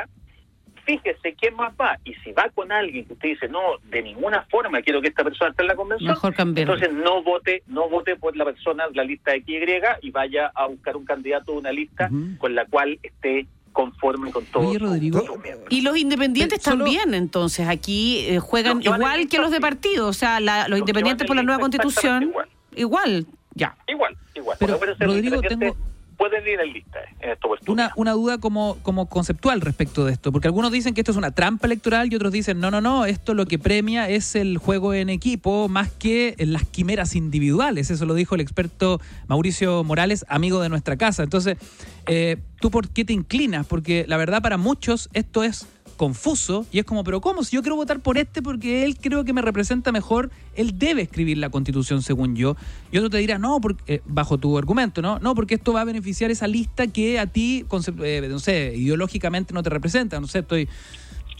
[0.89, 3.59] fíjese quién más va, y si va con alguien que usted dice, no,
[3.91, 7.61] de ninguna forma quiero que esta persona esté en la convención, Mejor entonces no vote,
[7.67, 11.51] no vote por la persona de la lista XY y vaya a buscar un candidato
[11.51, 14.67] de una lista con la cual esté conforme con todo.
[14.67, 15.21] Oye, Rodrigo.
[15.69, 19.61] Y los independientes Pero solo- también, entonces, aquí eh, juegan igual lista, que los de
[19.61, 23.75] partido, o sea, la- los independientes por la nueva constitución, exactamente igual, ya.
[23.87, 24.57] Igual, igual.
[24.59, 25.75] Pero, Rodrigo, tengo-
[26.19, 27.91] Pueden ir en lista eh, en esta Una, oportunidad.
[27.95, 31.31] una duda como, como conceptual respecto de esto, porque algunos dicen que esto es una
[31.31, 34.93] trampa electoral y otros dicen, no, no, no, esto lo que premia es el juego
[34.93, 37.89] en equipo más que las quimeras individuales.
[37.89, 41.23] Eso lo dijo el experto Mauricio Morales, amigo de nuestra casa.
[41.23, 41.57] Entonces,
[42.05, 43.65] eh, ¿tú por qué te inclinas?
[43.65, 45.67] Porque la verdad para muchos esto es
[45.99, 47.43] confuso y es como, pero ¿cómo?
[47.43, 51.01] Si yo quiero votar por este porque él creo que me representa mejor, él debe
[51.01, 52.55] escribir la constitución según yo.
[52.89, 55.19] Y otro te dirá, no, porque, eh, bajo tu argumento, ¿no?
[55.19, 57.65] No, porque esto va a beneficiar esa lista que a ti,
[58.01, 60.69] eh, no sé, ideológicamente no te representa, no sé, estoy...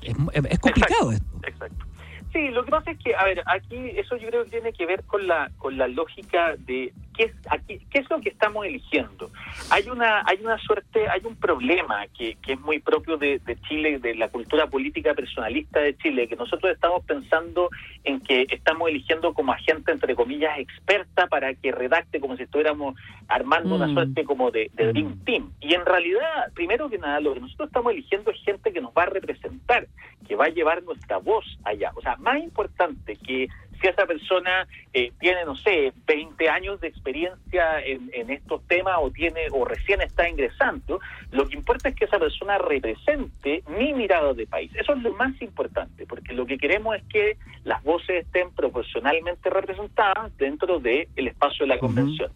[0.02, 0.16] Es,
[0.50, 1.26] es complicado esto.
[1.48, 1.86] Exacto.
[2.34, 4.86] Sí, lo que pasa es que, a ver, aquí eso yo creo que tiene que
[4.86, 8.66] ver con la con la lógica de qué es aquí, qué es lo que estamos
[8.66, 9.30] eligiendo.
[9.72, 13.60] Hay una hay una suerte, hay un problema que, que es muy propio de, de
[13.68, 17.70] Chile, de la cultura política personalista de Chile, que nosotros estamos pensando
[18.06, 22.96] en que estamos eligiendo como agente entre comillas experta para que redacte como si estuviéramos
[23.28, 23.94] armando una Mm.
[23.94, 25.52] suerte como de, de Dream Team.
[25.60, 28.94] Y en realidad, primero que nada, lo que nosotros estamos eligiendo es gente que nos
[28.94, 29.88] va a representar,
[30.28, 31.92] que va a llevar nuestra voz allá.
[31.96, 33.48] O sea, más importante que
[33.80, 38.98] si esa persona eh, tiene, no sé, 20 años de experiencia en, en estos temas
[39.00, 41.00] o tiene o recién está ingresando,
[41.32, 44.72] lo que importa es que esa persona represente mi mirada de país.
[44.76, 49.50] Eso es lo más importante, porque lo que queremos es que las voces estén proporcionalmente
[49.50, 52.32] representadas dentro del espacio de la convención.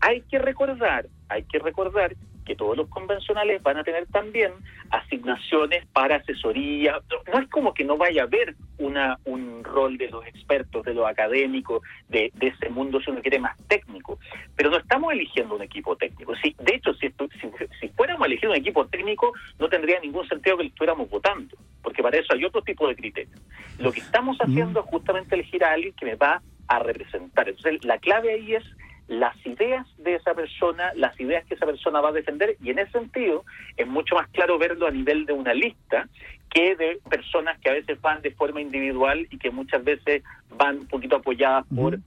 [0.00, 4.52] Hay que recordar, hay que recordar que todos los convencionales van a tener también
[4.90, 7.00] asignaciones para asesoría.
[7.32, 10.94] No es como que no vaya a haber una un rol de los expertos, de
[10.94, 14.18] los académicos, de, de ese mundo, si uno quiere, más técnico.
[14.56, 16.34] Pero no estamos eligiendo un equipo técnico.
[16.42, 17.50] Sí, de hecho, si, si,
[17.80, 22.18] si fuéramos elegir un equipo técnico, no tendría ningún sentido que estuviéramos votando, porque para
[22.18, 23.40] eso hay otro tipo de criterios.
[23.78, 27.48] Lo que estamos haciendo es justamente elegir a alguien que me va a representar.
[27.48, 28.64] Entonces, la clave ahí es
[29.08, 32.78] las ideas de esa persona, las ideas que esa persona va a defender, y en
[32.78, 33.44] ese sentido
[33.76, 36.08] es mucho más claro verlo a nivel de una lista
[36.50, 40.22] que de personas que a veces van de forma individual y que muchas veces
[40.56, 41.98] van un poquito apoyadas por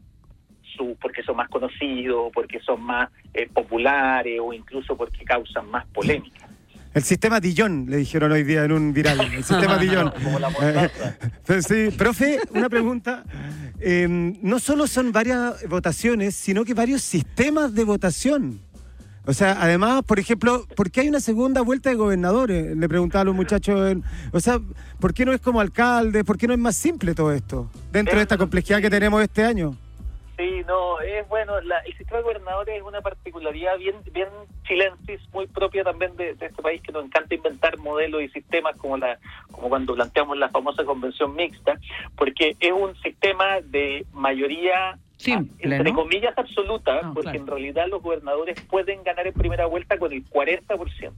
[0.75, 5.85] su, porque son más conocidos, porque son más eh, populares o incluso porque causan más
[5.87, 6.47] polémica.
[6.95, 9.19] El sistema Dillon, le dijeron hoy día en un viral.
[9.19, 10.11] El sistema Dillon.
[10.23, 10.49] Como la
[11.61, 13.23] sí, profe, una pregunta.
[13.81, 18.61] Eh, no solo son varias votaciones, sino que varios sistemas de votación.
[19.27, 22.77] O sea, además, por ejemplo, ¿por qué hay una segunda vuelta de gobernadores?
[22.77, 23.91] Le preguntaba a los muchachos.
[23.91, 24.59] en- o sea,
[24.99, 26.23] ¿por qué no es como alcalde?
[26.23, 27.69] ¿Por qué no es más simple todo esto?
[27.91, 29.75] Dentro de esta complejidad que tenemos este año.
[30.37, 34.27] Sí, no, es bueno, la- el sistema de gobernadores es una particularidad bien bien
[34.67, 38.75] chilensis, muy propia también de, de este país que nos encanta inventar modelos y sistemas
[38.77, 39.17] como la
[39.51, 41.79] como cuando planteamos la famosa convención mixta,
[42.15, 45.95] porque es un sistema de mayoría Simple, entre ¿no?
[45.95, 47.39] comillas absoluta, porque claro.
[47.39, 51.11] en realidad los gobernadores pueden ganar en primera vuelta con el 40%.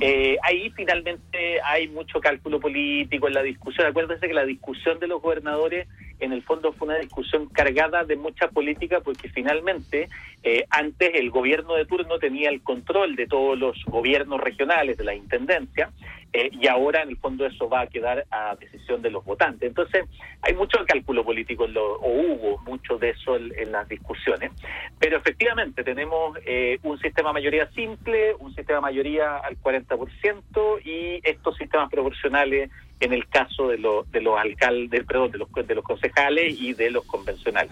[0.00, 3.86] Eh, ahí finalmente hay mucho cálculo político en la discusión.
[3.86, 5.86] Acuérdense que la discusión de los gobernadores
[6.18, 10.08] en el fondo fue una discusión cargada de mucha política porque finalmente
[10.42, 15.04] eh, antes el gobierno de turno tenía el control de todos los gobiernos regionales, de
[15.04, 15.90] la intendencia,
[16.36, 19.66] eh, y ahora en el fondo eso va a quedar a decisión de los votantes.
[19.66, 20.04] Entonces
[20.42, 24.52] hay mucho cálculo político, en lo- o hubo mucho de eso en, las discusiones,
[24.98, 31.56] pero efectivamente tenemos eh, un sistema mayoría simple, un sistema mayoría al 40% y estos
[31.56, 35.84] sistemas proporcionales en el caso de, los de los alcaldes, perdón, de los, de los
[35.84, 37.70] concejales y de los convencionales.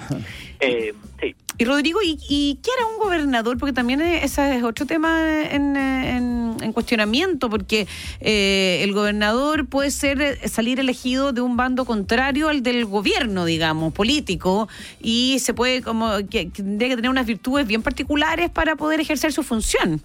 [0.61, 1.35] Eh, sí.
[1.57, 3.57] Y Rodrigo, ¿y, y qué hará un gobernador?
[3.59, 7.87] Porque también eh, ese es otro tema en, en- en cuestionamiento, porque
[8.21, 13.45] eh, el gobernador puede ser eh, salir elegido de un bando contrario al del gobierno,
[13.45, 14.69] digamos, político,
[15.01, 19.33] y se puede como que tendría que tener unas virtudes bien particulares para poder ejercer
[19.33, 20.01] su función.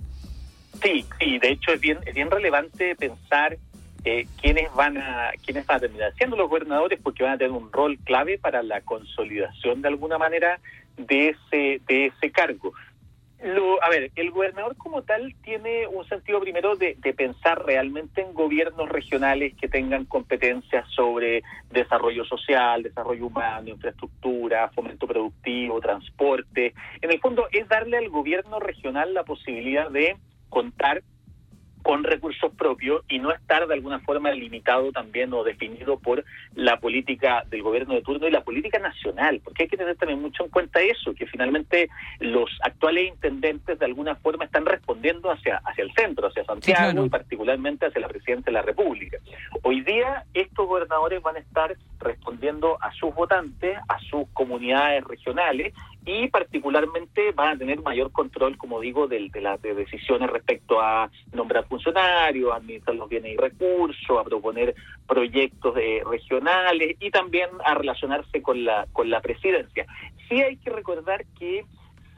[0.82, 3.58] Sí, sí, de hecho es bien, es bien relevante pensar
[4.06, 7.52] eh, quiénes van a quiénes van a terminar siendo los gobernadores porque van a tener
[7.52, 10.60] un rol clave para la consolidación de alguna manera
[10.98, 12.74] de ese de ese cargo.
[13.42, 18.22] Lo, a ver, el gobernador como tal tiene un sentido primero de, de pensar realmente
[18.22, 26.74] en gobiernos regionales que tengan competencias sobre desarrollo social, desarrollo humano, infraestructura, fomento productivo, transporte.
[27.02, 30.18] En el fondo es darle al gobierno regional la posibilidad de
[30.50, 31.02] contar
[31.84, 36.80] con recursos propios y no estar de alguna forma limitado también o definido por la
[36.80, 40.44] política del gobierno de turno y la política nacional, porque hay que tener también mucho
[40.44, 41.90] en cuenta eso, que finalmente
[42.20, 47.06] los actuales intendentes de alguna forma están respondiendo hacia, hacia el centro, hacia Santiago claro.
[47.06, 49.18] y particularmente hacia la presidencia de la República.
[49.64, 55.74] Hoy día estos gobernadores van a estar respondiendo a sus votantes, a sus comunidades regionales
[56.10, 60.82] y particularmente van a tener mayor control, como digo, del- de, las de decisiones respecto
[60.82, 64.74] a nombrar funcionarios, administrar los bienes y recursos, a proponer
[65.08, 69.86] proyectos eh, regionales y también a relacionarse con la con la presidencia.
[70.28, 71.64] Sí hay que recordar que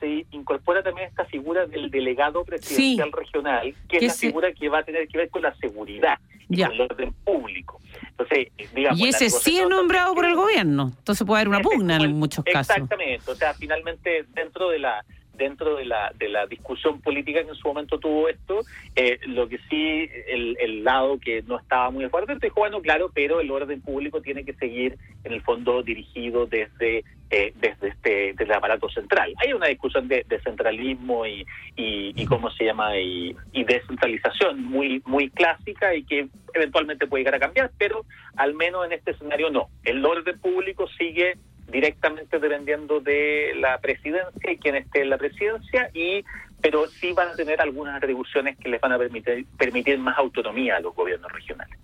[0.02, 4.52] se incorpora también esta figura del delegado presidencial regional, que Que es la se- figura
[4.52, 6.66] que va a tener que ver con la seguridad y Ya.
[6.68, 7.80] con el orden público.
[8.10, 10.92] Entonces, eh, digamos, Y ese sí es nombrado por el gobierno.
[10.98, 12.76] Entonces puede haber una pugna en muchos casos.
[12.76, 17.50] Exactamente, o sea, finalmente dentro de la dentro de la de la discusión política que
[17.50, 18.60] en su momento tuvo esto,
[18.96, 22.80] eh, lo que sí el, el lado que no estaba muy de acuerdo dijo bueno
[22.82, 27.88] claro, pero el orden público tiene que seguir en el fondo dirigido desde eh, desde
[27.88, 29.34] este desde el aparato central.
[29.38, 31.46] Hay una discusión de, de centralismo y,
[31.78, 37.36] y, cómo se llama y, y descentralización muy muy clásica y que eventualmente puede llegar
[37.36, 39.70] a cambiar, pero al menos en este escenario no.
[39.84, 41.38] El orden público sigue
[41.70, 46.26] directamente dependiendo de la presidencia y quien esté en la presidencia y
[46.62, 50.76] pero sí van a tener algunas atribuciones que les van a permitir permitir más autonomía
[50.76, 51.80] a los gobiernos regionales.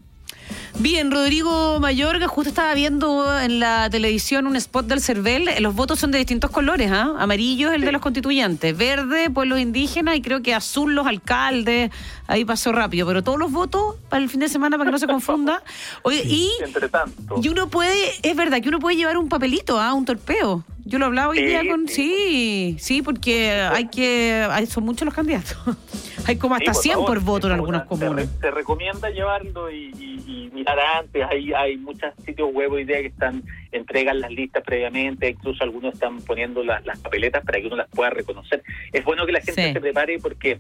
[0.80, 5.50] Bien, Rodrigo Mayorga, justo estaba viendo en la televisión un spot del CERVEL.
[5.60, 7.16] Los votos son de distintos colores, ¿ah?
[7.18, 11.90] Amarillo es el de los constituyentes, verde, pueblos indígenas y creo que azul los alcaldes.
[12.28, 15.00] Ahí pasó rápido, pero todos los votos para el fin de semana para que no
[15.00, 15.64] se confunda.
[16.04, 19.80] Oye, y, Entre tanto, y uno puede, es verdad que uno puede llevar un papelito,
[19.80, 19.96] ¿ah?
[19.96, 20.64] Un torpeo.
[20.88, 21.88] Yo lo hablaba hoy Sí, día con.
[21.88, 21.96] sí.
[21.96, 24.46] Sí, sí, porque hay que.
[24.50, 25.58] Hay, son muchos los candidatos.
[26.26, 29.70] hay como hasta Sí, 100 favor, por voto en algunas una- se Se, recomienda llevarlo
[29.72, 31.24] y, y- y mirar antes.
[31.30, 35.94] Hay, hay muchos sitios web hoy día que están entregan las listas previamente, incluso algunos
[35.94, 38.64] están poniendo las, las papeletas para que uno las pueda reconocer.
[38.94, 40.60] Es bueno que la gente se prepare porque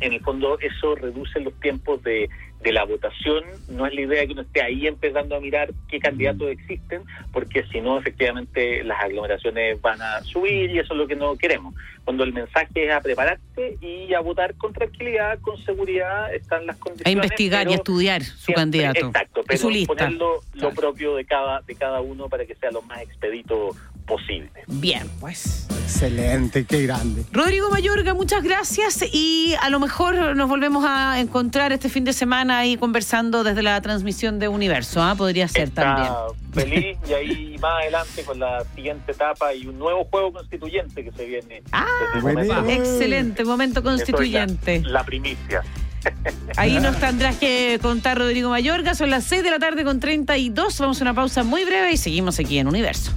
[0.00, 2.28] en el fondo eso reduce los tiempos de,
[2.62, 3.44] de la votación.
[3.68, 7.02] No es la idea que uno esté ahí empezando a mirar qué candidatos existen,
[7.32, 11.36] porque si no, efectivamente, las aglomeraciones van a subir y eso es lo que no
[11.36, 11.74] queremos.
[12.04, 16.76] Cuando el mensaje es a prepararse y a votar con tranquilidad, con seguridad, están las
[16.76, 17.14] A condiciones.
[17.14, 19.06] investigar y pero estudiar su siempre- candidato.
[19.06, 19.94] Exacto, pero su lista.
[19.94, 23.70] ponerlo lo propio de cada, de cada uno para que sea lo más expedito
[24.06, 24.50] posible.
[24.66, 25.66] Bien, pues.
[25.84, 27.24] Excelente, qué grande.
[27.32, 32.12] Rodrigo Mayorga, muchas gracias y a lo mejor nos volvemos a encontrar este fin de
[32.12, 35.14] semana ahí conversando desde la transmisión de Universo, ¿ah?
[35.16, 36.08] Podría ser también.
[36.52, 41.12] Feliz y ahí más adelante con la siguiente etapa y un nuevo juego constituyente que
[41.12, 41.62] se viene.
[41.72, 41.86] Ah,
[42.20, 44.80] momento- Excelente, momento es la- constituyente.
[44.86, 45.62] La, primicia.
[46.56, 48.94] Ahí nos tendrás que contar Rodrigo Mayorga.
[48.94, 50.78] Son las 6 de la tarde con 32.
[50.78, 53.10] Vamos a una pausa muy breve y seguimos aquí en Universo.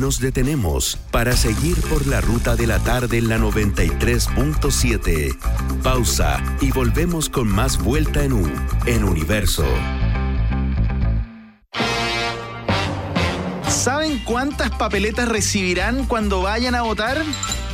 [0.00, 5.36] Nos detenemos para seguir por la ruta de la tarde en la 93.7.
[5.82, 8.50] Pausa y volvemos con más vuelta en U,
[8.86, 9.66] en Universo.
[13.68, 17.22] ¿Saben cuántas papeletas recibirán cuando vayan a votar?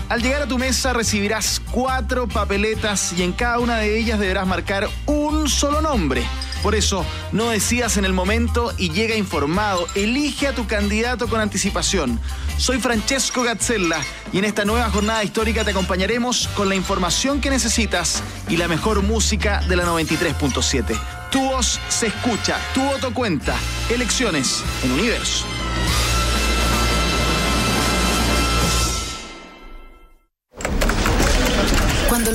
[0.08, 4.48] Al llegar a tu mesa recibirás cuatro papeletas y en cada una de ellas deberás
[4.48, 6.24] marcar un solo nombre.
[6.62, 9.86] Por eso, no decidas en el momento y llega informado.
[9.94, 12.20] Elige a tu candidato con anticipación.
[12.58, 14.00] Soy Francesco Gazzella
[14.32, 18.68] y en esta nueva jornada histórica te acompañaremos con la información que necesitas y la
[18.68, 20.98] mejor música de la 93.7.
[21.30, 23.54] Tu voz se escucha, tu voto cuenta.
[23.90, 25.44] Elecciones en Universo.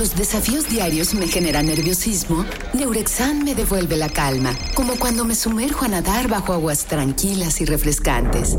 [0.02, 5.86] Los desafíos diarios me generan nerviosismo, Neurexan me devuelve la calma, como cuando me sumerjo
[5.86, 8.58] a nadar bajo aguas tranquilas y refrescantes.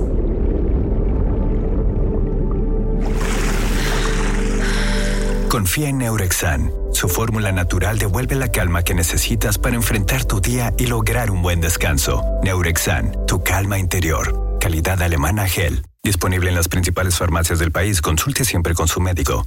[5.49, 6.71] Confía en Neurexan.
[6.93, 11.43] Su fórmula natural devuelve la calma que necesitas para enfrentar tu día y lograr un
[11.43, 12.23] buen descanso.
[12.45, 14.59] Neurexan, tu calma interior.
[14.61, 15.85] Calidad alemana Gel.
[16.05, 18.01] Disponible en las principales farmacias del país.
[18.01, 19.45] Consulte siempre con su médico.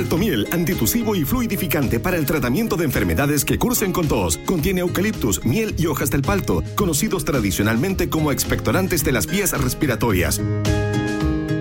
[0.00, 4.38] Paltomiel, antitusivo y fluidificante para el tratamiento de enfermedades que cursen con tos.
[4.46, 10.40] Contiene eucaliptus, miel y hojas del palto, conocidos tradicionalmente como expectorantes de las vías respiratorias.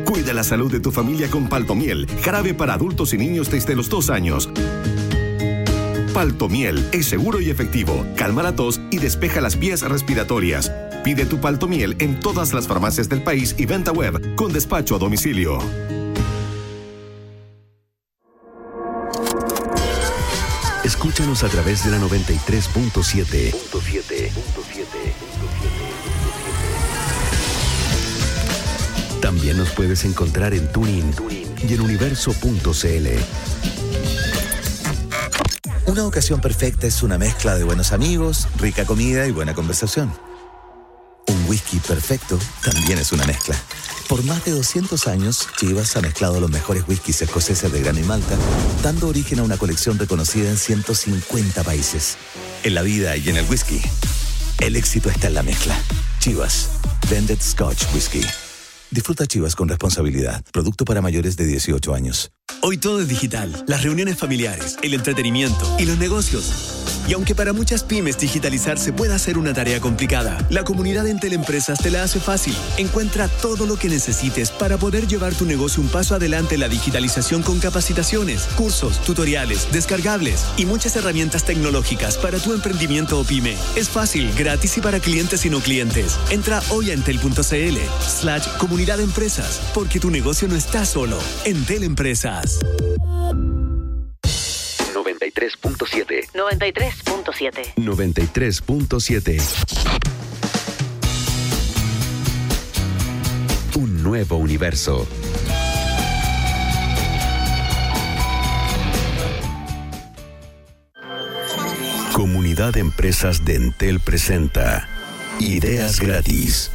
[0.06, 3.90] Cuida la salud de tu familia con Paltomiel, jarabe para adultos y niños desde los
[3.90, 4.50] dos años.
[6.14, 10.72] Paltomiel es seguro y efectivo, calma la tos y despeja las vías respiratorias.
[11.04, 14.98] Pide tu Paltomiel en todas las farmacias del país y venta web con despacho a
[14.98, 15.60] domicilio.
[20.90, 23.54] Escúchanos a través de la 93.7.
[29.22, 31.14] También nos puedes encontrar en Tuning
[31.62, 33.08] y en universo.cl.
[35.86, 40.12] Una ocasión perfecta es una mezcla de buenos amigos, rica comida y buena conversación.
[41.28, 43.56] Un whisky perfecto también es una mezcla.
[44.10, 48.04] Por más de 200 años, Chivas ha mezclado los mejores whiskies escoceses de grano y
[48.04, 48.36] malta,
[48.82, 52.18] dando origen a una colección reconocida en 150 países.
[52.64, 53.80] En la vida y en el whisky,
[54.62, 55.80] el éxito está en la mezcla.
[56.20, 56.70] Chivas,
[57.08, 58.49] Blended Scotch Whisky.
[58.92, 60.44] Disfruta Chivas con responsabilidad.
[60.52, 62.32] Producto para mayores de 18 años.
[62.62, 63.64] Hoy todo es digital.
[63.68, 66.76] Las reuniones familiares, el entretenimiento y los negocios.
[67.08, 71.80] Y aunque para muchas pymes digitalizarse pueda ser una tarea complicada, la comunidad Entel Empresas
[71.80, 72.56] te la hace fácil.
[72.78, 76.70] Encuentra todo lo que necesites para poder llevar tu negocio un paso adelante en la
[76.70, 83.56] digitalización con capacitaciones, cursos, tutoriales, descargables y muchas herramientas tecnológicas para tu emprendimiento o pyme.
[83.76, 86.20] Es fácil, gratis y para clientes y no clientes.
[86.30, 91.20] Entra hoy a entel.cl slash comunidad empresas, porque tu negocio no está solo.
[91.44, 92.60] Entel Empresas.
[94.94, 96.32] 93.7.
[96.34, 97.74] 93.7.
[97.76, 99.42] 93.7.
[103.76, 105.06] Un nuevo universo.
[112.14, 114.88] Comunidad de Empresas de Entel presenta
[115.40, 116.72] Ideas gratis.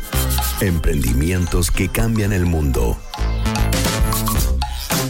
[0.64, 2.96] Emprendimientos que cambian el mundo.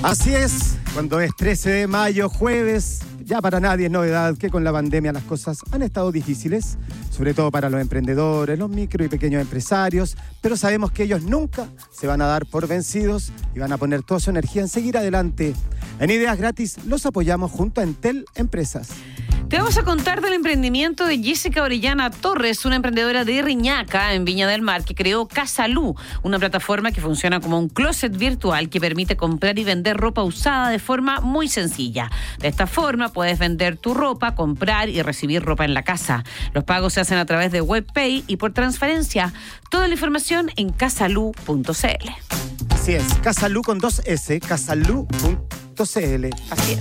[0.02, 4.64] Así es, cuando es 13 de mayo, jueves, ya para nadie es novedad que con
[4.64, 6.76] la pandemia las cosas han estado difíciles,
[7.08, 11.68] sobre todo para los emprendedores, los micro y pequeños empresarios, pero sabemos que ellos nunca
[11.92, 14.98] se van a dar por vencidos y van a poner toda su energía en seguir
[14.98, 15.54] adelante.
[16.00, 18.88] En Ideas Gratis los apoyamos junto a Entel Empresas.
[19.54, 24.24] Te vamos a contar del emprendimiento de Jessica Orellana Torres, una emprendedora de Riñaca, en
[24.24, 25.94] Viña del Mar, que creó Casalú,
[26.24, 30.70] una plataforma que funciona como un closet virtual que permite comprar y vender ropa usada
[30.70, 32.10] de forma muy sencilla.
[32.40, 36.24] De esta forma puedes vender tu ropa, comprar y recibir ropa en la casa.
[36.52, 39.32] Los pagos se hacen a través de WebPay y por transferencia.
[39.70, 42.10] Toda la información en casalú.cl.
[42.70, 45.63] Así es, Casalú con dos S, casalú.cl.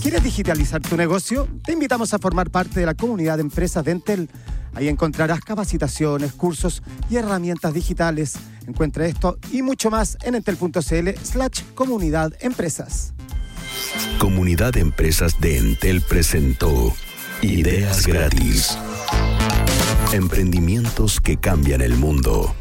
[0.01, 1.47] ¿Quieres digitalizar tu negocio?
[1.63, 4.29] Te invitamos a formar parte de la comunidad de empresas de Entel.
[4.75, 8.33] Ahí encontrarás capacitaciones, cursos y herramientas digitales.
[8.67, 13.13] Encuentra esto y mucho más en entel.cl slash comunidad empresas.
[14.19, 16.93] Comunidad de Empresas de Entel presentó
[17.41, 18.77] Ideas gratis.
[20.13, 22.55] Emprendimientos que cambian el mundo.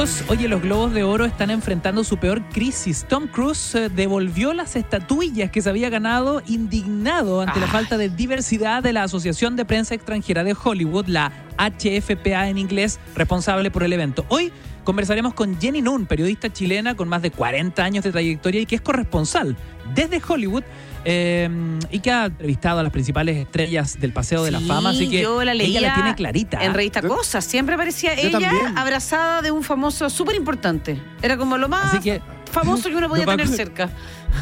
[0.00, 0.24] 37 minutos.
[0.28, 3.04] Oye, los Globos de Oro están enfrentando su peor crisis.
[3.08, 8.08] Tom Cruise eh, devolvió las estatuillas que se había ganado indignado ante la falta de
[8.08, 13.82] diversidad de la Asociación de Prensa Extranjera de Hollywood, la HFPA en inglés, responsable por
[13.82, 14.24] el evento.
[14.28, 14.52] Hoy
[14.84, 18.76] conversaremos con Jenny Nun, periodista chilena con más de 40 años de trayectoria y que
[18.76, 19.56] es corresponsal
[19.94, 20.64] desde Hollywood
[21.04, 21.48] eh,
[21.90, 25.22] y que ha entrevistado a las principales estrellas del Paseo de la Fama, así que
[25.22, 26.64] yo la ella leía la tiene clarita.
[26.64, 28.78] En revista Cosas, siempre aparecía Yo ella también.
[28.78, 31.00] abrazada de un famoso súper importante.
[31.22, 32.20] Era como lo más Así que
[32.50, 33.90] famoso que uno podía a tener cerca.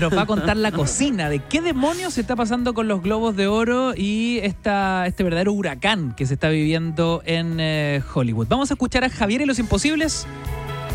[0.00, 3.36] nos va a contar la cocina de qué demonios se está pasando con los globos
[3.36, 8.46] de oro y esta, este verdadero huracán que se está viviendo en eh, Hollywood.
[8.48, 10.26] Vamos a escuchar a Javier y los Imposibles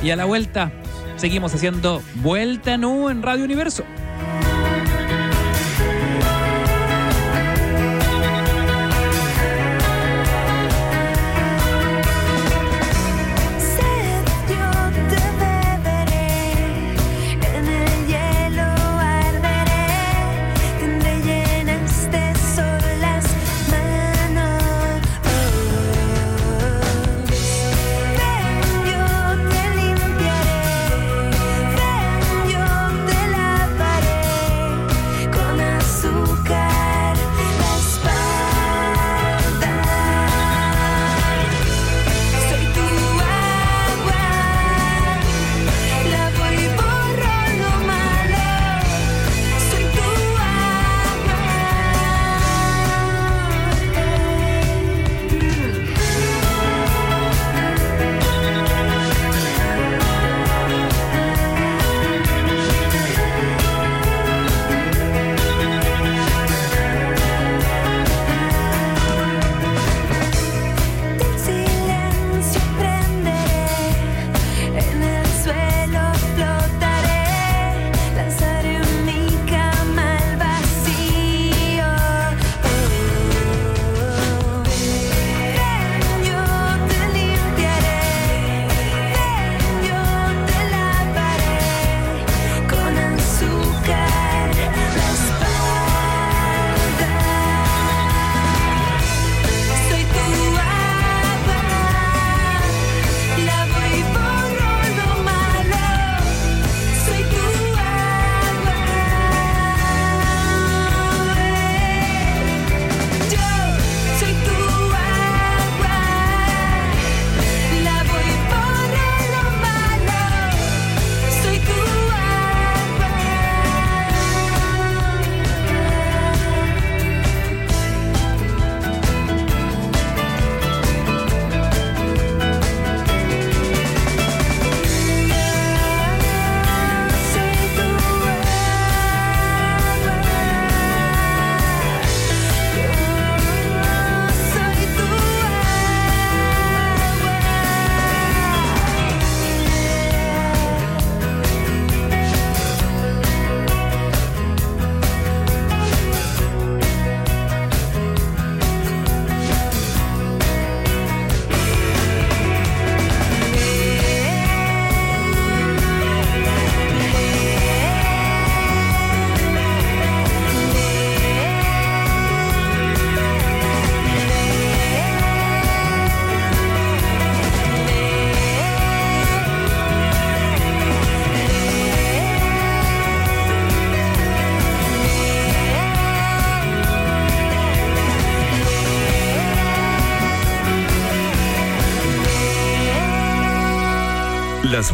[0.04, 0.72] y a la vuelta
[1.16, 3.84] seguimos haciendo Vuelta Nu en Radio Universo.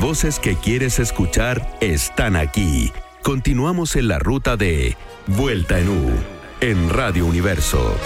[0.02, 2.94] Voces que quieres escuchar están aquí.
[3.22, 4.96] Continuamos en la ruta de
[5.28, 6.12] Vuelta en U,
[6.62, 7.98] en Radio Universo.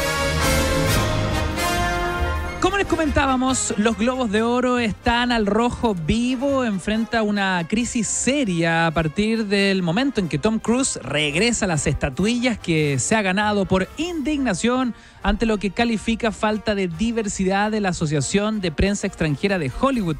[2.59, 8.87] Como les comentábamos, los globos de oro están al rojo vivo, enfrenta una crisis seria
[8.87, 13.21] a partir del momento en que Tom Cruise regresa a las estatuillas que se ha
[13.21, 19.05] ganado por indignación ante lo que califica falta de diversidad de la Asociación de Prensa
[19.05, 20.17] Extranjera de Hollywood.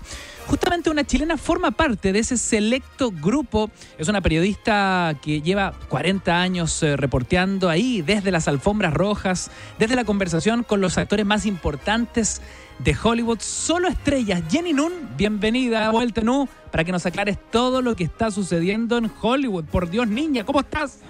[0.48, 3.70] Justamente una chilena forma parte de ese selecto grupo.
[3.98, 9.96] Es una periodista que lleva 40 años eh, reporteando ahí, desde las alfombras rojas, desde
[9.96, 12.42] la conversación con los actores más importantes
[12.80, 14.44] de Hollywood, solo estrellas.
[14.50, 18.98] Jenny Nun, bienvenida a Vuelta Nu para que nos aclares todo lo que está sucediendo
[18.98, 19.66] en Hollywood.
[19.66, 21.02] Por Dios, niña, ¿cómo estás?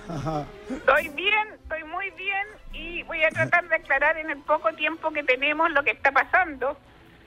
[0.69, 5.11] Estoy bien, estoy muy bien y voy a tratar de aclarar en el poco tiempo
[5.11, 6.77] que tenemos lo que está pasando,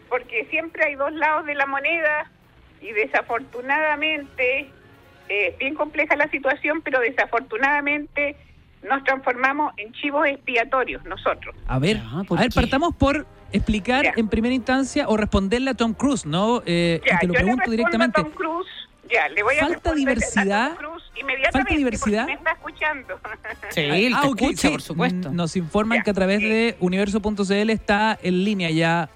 [0.08, 2.30] porque siempre hay dos lados de la moneda
[2.80, 4.60] y desafortunadamente,
[5.28, 8.36] eh, es bien compleja la situación, pero desafortunadamente
[8.88, 11.54] nos transformamos en chivos expiatorios nosotros.
[11.66, 14.12] A ver, a ver, partamos por explicar Ya.
[14.16, 16.62] en primera instancia o responderle a Tom Cruise, ¿no?
[16.66, 18.20] Eh, Ya, y te lo yo le pregunto respondo directamente.
[18.20, 18.68] a Tom Cruise,
[19.10, 20.64] ya, le voy a ¿Falta diversidad?
[20.72, 22.26] a Tom Cruise inmediatamente ¿Falta diversidad?
[22.26, 23.20] me está escuchando.
[23.70, 24.68] Sí, Ah, te ok, escucha, sí.
[24.68, 25.30] por supuesto.
[25.32, 29.08] Nos informan que a través de universo.cl está en línea ya.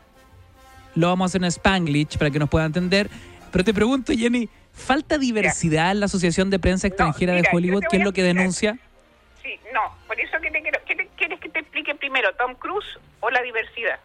[0.94, 3.08] Lo vamos a hacer en Spanglish para que nos pueda entender.
[3.52, 7.82] Pero te pregunto, Jenny, ¿falta diversidad en la Asociación de Prensa Extranjera mira, de Hollywood?
[7.90, 8.76] ¿Qué es lo que denuncia?
[9.42, 12.54] Sí, no, por eso que te quiero, ¿qué te- quieres que te explique primero, Tom
[12.54, 12.86] Cruise
[13.20, 13.98] o la diversidad?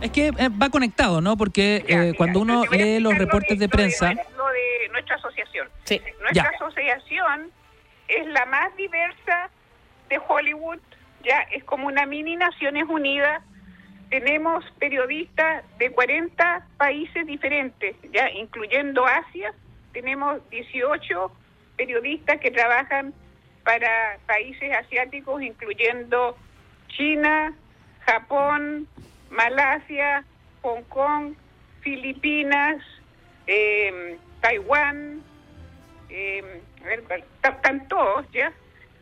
[0.00, 1.36] Es que eh, va conectado, ¿no?
[1.36, 5.68] Porque eh, cuando uno lee los lo reportes de lo prensa, lo de nuestra asociación.
[5.84, 6.00] Sí.
[6.20, 6.50] Nuestra Ya.
[6.56, 7.50] asociación
[8.08, 9.50] es la más diversa
[10.10, 10.78] de Hollywood,
[11.24, 13.42] ya es como una mini Naciones Unidas.
[14.10, 19.52] Tenemos periodistas de 40 países diferentes, ya incluyendo Asia.
[19.92, 21.32] Tenemos 18
[21.76, 23.12] periodistas que trabajan
[23.64, 26.36] para países asiáticos, incluyendo
[26.88, 27.52] China,
[28.06, 28.86] Japón,
[29.30, 30.24] Malasia,
[30.62, 31.34] Hong Kong,
[31.80, 32.82] Filipinas,
[33.46, 35.22] eh, Taiwán,
[36.08, 36.62] eh,
[37.42, 38.52] están todos ya.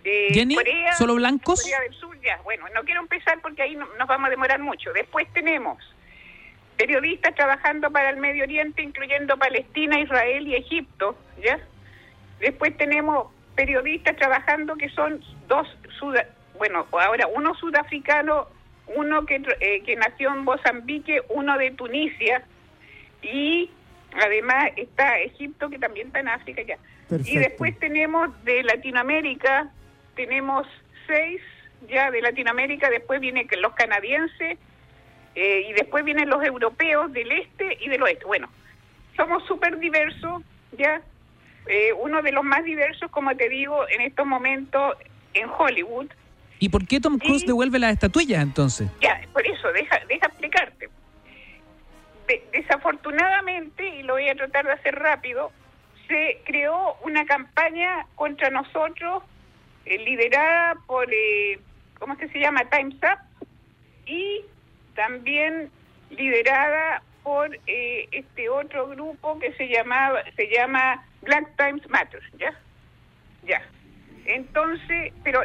[0.04, 1.62] Eh, Jenny, Corea, ¿solo blancos?
[1.62, 2.38] Corea del Sur, ya.
[2.44, 4.92] Bueno, no quiero empezar porque ahí no- nos vamos a demorar mucho.
[4.92, 5.78] Después tenemos
[6.76, 11.58] periodistas trabajando para el Medio Oriente, incluyendo Palestina, Israel y Egipto, ¿ya?
[12.40, 15.66] Después tenemos periodistas trabajando que son dos,
[15.98, 16.26] suda-
[16.58, 18.48] bueno, ahora uno sudafricano,
[18.96, 22.42] uno que, eh, que nació en Mozambique, uno de Tunisia
[23.22, 23.70] y
[24.22, 26.76] además está Egipto que también está en África ya.
[27.24, 29.70] Y después tenemos de Latinoamérica,
[30.14, 30.66] tenemos
[31.06, 31.40] seis
[31.88, 34.58] ya de Latinoamérica, después vienen los canadienses
[35.34, 38.24] eh, y después vienen los europeos del este y del oeste.
[38.24, 38.48] Bueno,
[39.16, 40.42] somos súper diversos,
[40.72, 41.02] ya.
[41.66, 44.96] Eh, uno de los más diversos, como te digo, en estos momentos
[45.34, 46.06] en Hollywood.
[46.58, 48.88] ¿y por qué Tom Cruise devuelve las estatuillas entonces?
[49.00, 50.88] Ya, por eso, deja, deja explicarte.
[52.28, 55.52] De- desafortunadamente, y lo voy a tratar de hacer rápido,
[56.08, 59.22] se creó una campaña contra nosotros,
[59.86, 61.58] eh, liderada por, eh,
[61.98, 62.64] ¿cómo es que se llama?
[62.70, 63.18] Time's Up,
[64.06, 64.44] y
[64.94, 65.70] también
[66.10, 72.54] liderada por eh, este otro grupo que se llamaba se llama Black Times Matter, ¿ya?
[73.44, 73.62] Ya.
[74.26, 75.42] Entonces, pero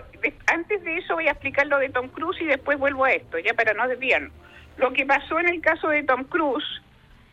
[0.48, 3.40] antes de eso voy a explicar lo de Tom Cruise y después vuelvo a esto,
[3.40, 4.32] ya para no desviarnos.
[4.78, 6.82] Lo que pasó en el caso de Tom Cruise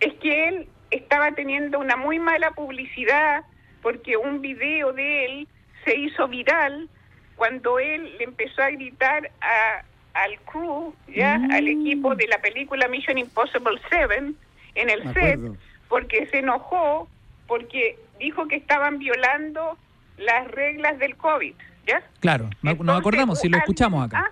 [0.01, 3.45] es que él estaba teniendo una muy mala publicidad
[3.83, 5.49] porque un video de él
[5.85, 6.89] se hizo viral
[7.37, 9.83] cuando él le empezó a gritar a,
[10.15, 14.33] al crew, ya, al equipo de la película Mission Impossible 7
[14.75, 15.57] en el Me set, acuerdo.
[15.89, 17.09] porque se enojó,
[17.47, 19.77] porque dijo que estaban violando
[20.17, 21.55] las reglas del COVID,
[21.87, 22.03] ¿ya?
[22.21, 24.31] Claro, no- nos acordamos, si lo escuchamos acá.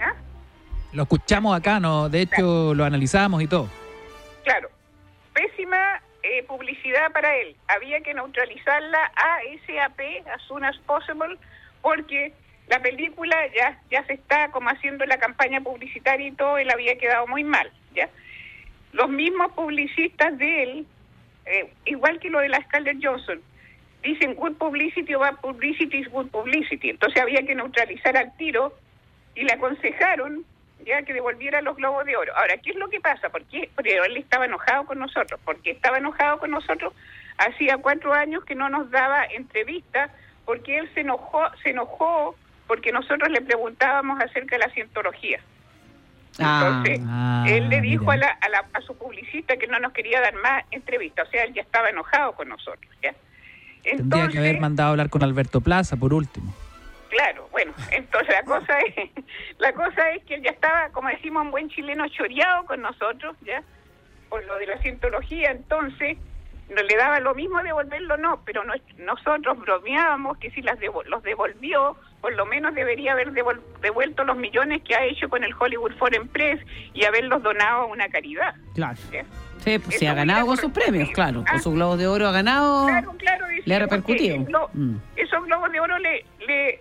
[0.00, 0.14] ¿Ah?
[0.92, 3.68] Lo escuchamos acá, no, de hecho lo analizamos y todo.
[4.44, 4.68] Claro,
[5.34, 7.56] pésima eh, publicidad para él.
[7.68, 10.00] Había que neutralizarla ASAP,
[10.34, 11.38] as soon as possible,
[11.82, 12.32] porque
[12.68, 16.96] la película ya ya se está como haciendo la campaña publicitaria y todo, él había
[16.96, 18.08] quedado muy mal, ¿ya?
[18.92, 20.86] Los mismos publicistas de él,
[21.46, 23.40] eh, igual que lo de la Scarlett Johnson,
[24.02, 26.90] dicen good publicity o bad publicity is good publicity.
[26.90, 28.74] Entonces había que neutralizar al tiro
[29.34, 30.44] y le aconsejaron
[30.84, 32.36] ya que devolviera los globos de oro.
[32.36, 33.28] Ahora, ¿qué es lo que pasa?
[33.30, 33.70] ¿Por qué?
[33.74, 35.40] Porque él estaba enojado con nosotros.
[35.44, 36.92] Porque estaba enojado con nosotros
[37.38, 40.10] hacía cuatro años que no nos daba entrevistas
[40.44, 42.36] porque él se enojó, se enojó
[42.66, 45.40] porque nosotros le preguntábamos acerca de la cientología.
[46.38, 46.60] Ah.
[46.64, 49.92] Entonces, Ah, él le dijo a, la, a, la- a su publicista que no nos
[49.92, 53.14] quería dar más entrevistas, o sea, él ya estaba enojado con nosotros, ¿ya?
[53.82, 56.54] Tendría que haber Entonces, mandado a hablar con Alberto Plaza, por último.
[57.10, 59.10] claro, bueno, entonces la cosa es,
[59.58, 63.36] la cosa es que él ya estaba, como decimos en buen chileno, choreado con nosotros,
[63.42, 63.62] ¿ya?
[64.30, 66.16] Por lo de la cientología, entonces
[66.70, 71.04] no le daba lo mismo devolverlo no, pero no- nosotros bromeábamos que si las devo-
[71.04, 75.44] los devolvió, por lo menos debería haber devol- devuelto los millones que ha hecho con
[75.44, 76.60] el Hollywood Foreign Press
[76.94, 78.54] y haberlos donado a una caridad.
[78.74, 78.96] Claro.
[79.12, 79.24] ¿ya?
[79.58, 81.44] Sí, pues sí, Eso ha ganado con sus premios, claro.
[81.44, 81.58] Con Ah.
[81.60, 82.86] su Globo de Oro ha ganado.
[82.86, 84.38] Claro, claro, le ha repercutido.
[84.72, 84.96] Mm.
[85.16, 86.80] Esos globos de oro le, le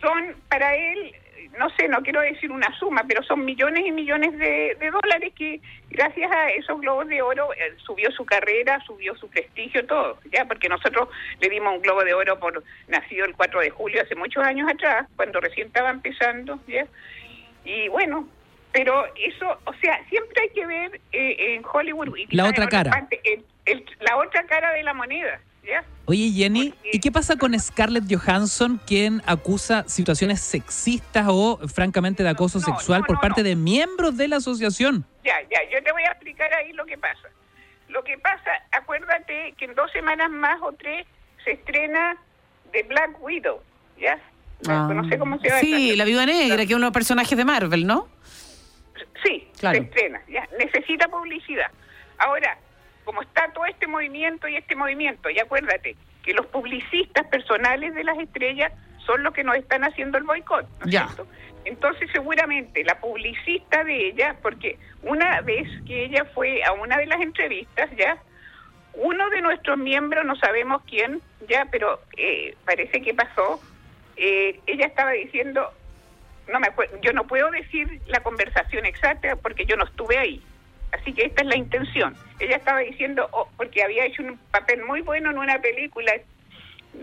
[0.00, 1.12] son para él,
[1.58, 5.32] no sé, no quiero decir una suma, pero son millones y millones de, de dólares
[5.36, 10.18] que gracias a esos globos de oro eh, subió su carrera, subió su prestigio, todo,
[10.32, 11.08] ya, porque nosotros
[11.40, 14.70] le dimos un globo de oro por nacido el 4 de julio hace muchos años
[14.72, 16.86] atrás, cuando recién estaba empezando, ya.
[17.64, 18.28] Y bueno,
[18.72, 23.06] pero eso, o sea, siempre hay que ver eh, en Hollywood y La otra cara.
[23.24, 25.40] el- el- la otra cara de la moneda,
[26.06, 32.30] Oye, Jenny, ¿y qué pasa con Scarlett Johansson, quien acusa situaciones sexistas o, francamente, de
[32.30, 35.04] acoso sexual por parte de miembros de la asociación?
[35.22, 37.28] Ya, ya, yo te voy a explicar ahí lo que pasa.
[37.88, 41.06] Lo que pasa, acuérdate que en dos semanas más o tres
[41.44, 42.16] se estrena
[42.72, 43.60] The Black Widow,
[44.00, 44.18] ¿ya?
[44.66, 44.90] Ah.
[44.92, 45.60] No sé cómo se llama.
[45.60, 48.08] Sí, la viuda negra, que es uno de los personajes de Marvel, ¿no?
[49.22, 49.78] Sí, Claro.
[49.78, 50.48] se estrena, ya.
[50.58, 51.70] Necesita publicidad.
[52.18, 52.56] Ahora,
[53.08, 58.04] como está todo este movimiento y este movimiento, y acuérdate que los publicistas personales de
[58.04, 61.26] las estrellas son los que nos están haciendo el boicot, ¿no es cierto?
[61.64, 67.06] Entonces, seguramente la publicista de ella, porque una vez que ella fue a una de
[67.06, 68.18] las entrevistas, ya,
[68.92, 73.58] uno de nuestros miembros, no sabemos quién, ya, pero eh, parece que pasó,
[74.18, 75.72] eh, ella estaba diciendo,
[76.52, 80.42] no me acuerdo, yo no puedo decir la conversación exacta porque yo no estuve ahí.
[80.92, 82.14] Así que esta es la intención.
[82.40, 86.12] Ella estaba diciendo, oh, porque había hecho un papel muy bueno en una película,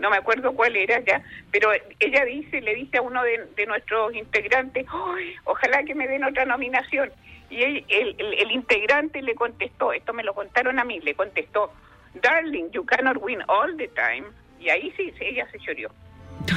[0.00, 1.22] no me acuerdo cuál era ya,
[1.52, 1.70] pero
[2.00, 6.24] ella dice, le dice a uno de, de nuestros integrantes, "Ay, ojalá que me den
[6.24, 7.10] otra nominación.
[7.48, 11.14] Y él- el, el- el integrante le contestó, esto me lo contaron a mí, le
[11.14, 11.72] contestó,
[12.20, 14.26] darling, you cannot win all the time.
[14.58, 15.90] Y ahí sí, sí, ella se llorió.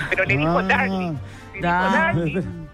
[0.10, 0.64] Pero le dijo, Ah.
[0.64, 2.68] darling, le dijo, Da- darling,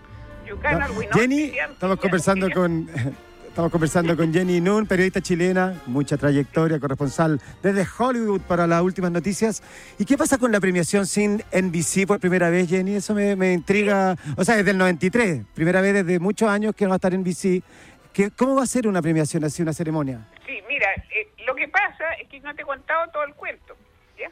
[0.48, 1.74] you cannot win all Jenny, the time.
[1.74, 2.88] estamos conversando con
[3.56, 9.12] estamos conversando con Jenny Nun, periodista chilena, mucha trayectoria, corresponsal desde Hollywood para las últimas
[9.12, 9.64] noticias.
[9.98, 12.96] ¿Y qué pasa con la premiación sin NBC por primera vez, Jenny?
[12.96, 14.18] Eso me, me intriga.
[14.36, 17.64] O sea, desde el 93, primera vez desde muchos años que va a estar NBC.
[18.12, 20.28] ¿Qué, ¿Cómo va a ser una premiación así, una ceremonia?
[20.46, 23.78] Sí, mira, eh, lo que pasa es que no te he contado todo el cuento.
[24.20, 24.30] ¿ya?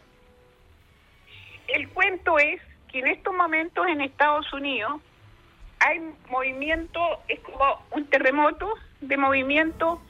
[1.69, 2.59] El cuento es
[2.91, 5.01] que en estos momentos en Estados Unidos
[5.79, 6.99] hay movimiento,
[7.29, 8.67] es como un terremoto
[9.07, 10.01] de movimiento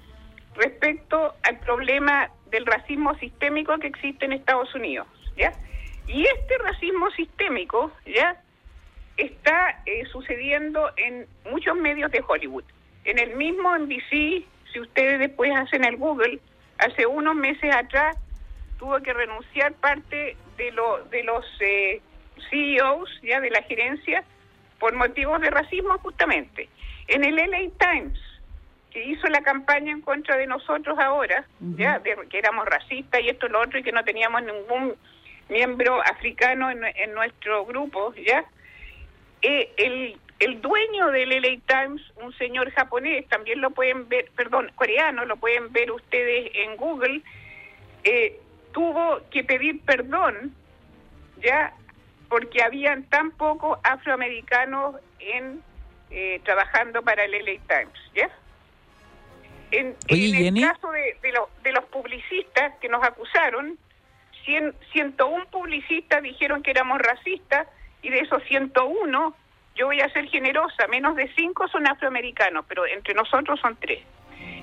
[0.56, 5.08] respecto al problema del racismo sistémico que existe en Estados Unidos.
[5.36, 5.54] ¿ya?
[6.08, 8.41] Y este racismo sistémico ya
[9.18, 12.64] está eh, sucediendo en muchos medios de Hollywood.
[13.06, 16.39] En el mismo NBC, si ustedes después hacen el Google,
[16.80, 18.18] hace unos meses atrás
[18.80, 22.02] tuvo que renunciar parte de, lo, de los eh,
[22.50, 24.24] CEOs ya de la gerencia
[24.80, 26.70] por motivos de racismo justamente.
[27.08, 28.20] En el LA Times,
[28.94, 33.30] que hizo la campaña en contra de nosotros ahora, ya de que éramos racistas y
[33.30, 34.94] esto y lo otro y que no teníamos ningún
[35.50, 38.46] miembro africano en, en nuestro grupo, ya
[39.41, 44.72] eh, el, el dueño del LA Times, un señor japonés, también lo pueden ver, perdón,
[44.76, 47.22] coreano, lo pueden ver ustedes en Google,
[48.04, 48.39] eh,
[48.74, 50.54] tuvo que pedir perdón
[51.41, 51.74] ya
[52.30, 55.62] porque habían tan pocos afroamericanos en
[56.10, 58.30] eh, trabajando para el LA Times, ¿ya?
[59.74, 60.62] En, Oye, en el Jenny.
[60.62, 63.78] caso de, de, los- de los publicistas que nos acusaron,
[64.46, 67.68] cien, 101 publicistas dijeron que éramos racistas
[68.02, 69.36] y de esos 101,
[69.76, 74.00] yo voy a ser generosa, menos de 5 son afroamericanos, pero entre nosotros son 3.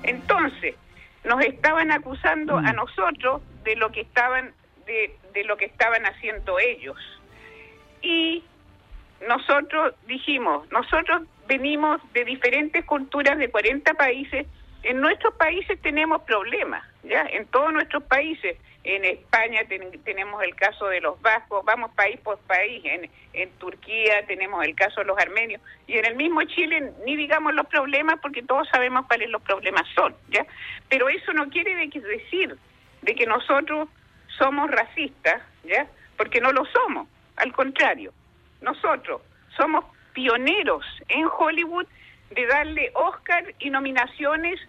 [0.03, 0.75] Entonces,
[1.23, 4.53] nos estaban acusando a nosotros de lo que estaban
[4.85, 6.97] de, de lo que estaban haciendo ellos.
[8.01, 8.43] Y
[9.27, 14.47] nosotros dijimos, nosotros venimos de diferentes culturas de 40 países.
[14.83, 17.21] En nuestros países tenemos problemas, ¿ya?
[17.31, 18.57] En todos nuestros países.
[18.83, 22.81] En España ten- tenemos el caso de los vascos, vamos país por país.
[22.83, 25.61] En, en Turquía tenemos el caso de los armenios.
[25.85, 29.87] Y en el mismo Chile ni digamos los problemas porque todos sabemos cuáles los problemas
[29.93, 30.45] son, ¿ya?
[30.89, 32.57] Pero eso no quiere decir
[33.03, 33.87] de que nosotros
[34.39, 35.87] somos racistas, ¿ya?
[36.17, 38.11] Porque no lo somos, al contrario.
[38.61, 39.21] Nosotros
[39.57, 41.85] somos pioneros en Hollywood
[42.31, 44.59] de darle Oscar y nominaciones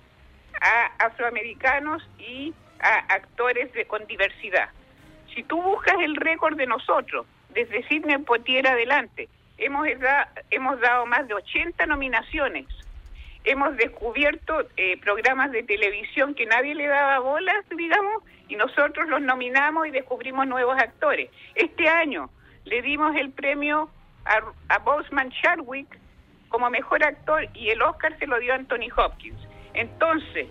[0.61, 4.69] a afroamericanos y a actores de, con diversidad.
[5.35, 11.07] Si tú buscas el récord de nosotros, desde Sidney Poitier adelante, hemos, da- hemos dado
[11.07, 12.67] más de 80 nominaciones.
[13.45, 19.21] Hemos descubierto eh, programas de televisión que nadie le daba bolas, digamos, y nosotros los
[19.21, 21.31] nominamos y descubrimos nuevos actores.
[21.55, 22.31] Este año
[22.65, 23.91] le dimos el premio
[24.25, 24.41] a,
[24.75, 25.99] a Boseman Chadwick
[26.53, 29.41] como mejor actor y el Oscar se lo dio Anthony Hopkins.
[29.75, 30.47] Entonces,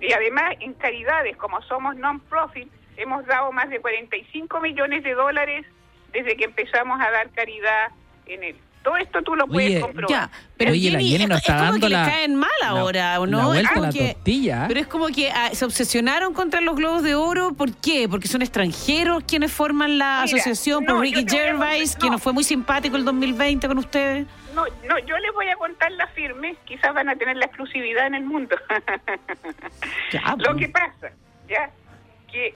[0.00, 5.66] y además en caridades, como somos non-profit, hemos dado más de 45 millones de dólares
[6.12, 7.88] desde que empezamos a dar caridad
[8.26, 8.56] en él.
[8.82, 10.08] Todo esto tú lo puedes Oye, comprobar.
[10.10, 12.10] Ya, pero Oye, la Jenny, Jenny es, nos está es como dando que la- le
[12.10, 13.46] caen mal la- ahora, ¿o la no?
[13.48, 14.64] vuelta la que- tortilla.
[14.68, 17.52] Pero es como que ah, se obsesionaron contra los globos de oro.
[17.52, 18.08] ¿Por qué?
[18.08, 20.84] Porque son extranjeros quienes forman la Mira, asociación.
[20.84, 22.12] no, por Ricky Gervais, contar- que no.
[22.12, 24.26] nos fue muy simpático el 2020 con ustedes.
[24.54, 28.06] No, no, yo les voy a contar la firme, quizás van a tener la exclusividad
[28.06, 28.56] en el mundo.
[30.12, 30.56] Ya, Lo pues.
[30.66, 31.10] que pasa,
[31.48, 31.70] ya,
[32.32, 32.54] que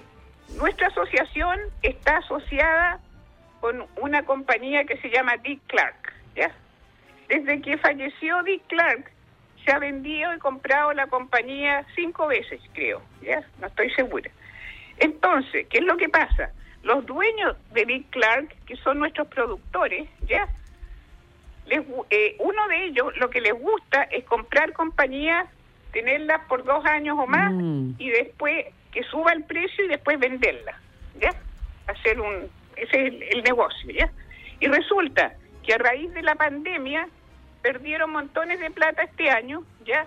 [0.58, 2.98] nuestra asociación está asociada
[3.60, 6.01] con una compañía que se llama Dick Clark,
[6.35, 6.51] ya.
[7.28, 9.11] Desde que falleció Dick Clark,
[9.64, 14.30] se ha vendido y comprado la compañía cinco veces, creo, ya, no estoy segura.
[14.99, 16.51] Entonces, ¿qué es lo que pasa?
[16.83, 20.49] Los dueños de Dick Clark, que son nuestros productores, ya,
[21.66, 21.80] les
[22.11, 25.47] eh, uno de ellos lo que les gusta es comprar compañías,
[25.93, 27.95] tenerlas por dos años o más Mm.
[27.99, 30.78] y después que suba el precio y después venderla,
[31.20, 31.30] ¿ya?
[31.87, 34.11] Hacer un, ese es el, el negocio, ¿ya?
[34.59, 37.08] Y resulta que a raíz de la pandemia
[37.62, 40.06] perdieron montones de plata este año, ¿ya?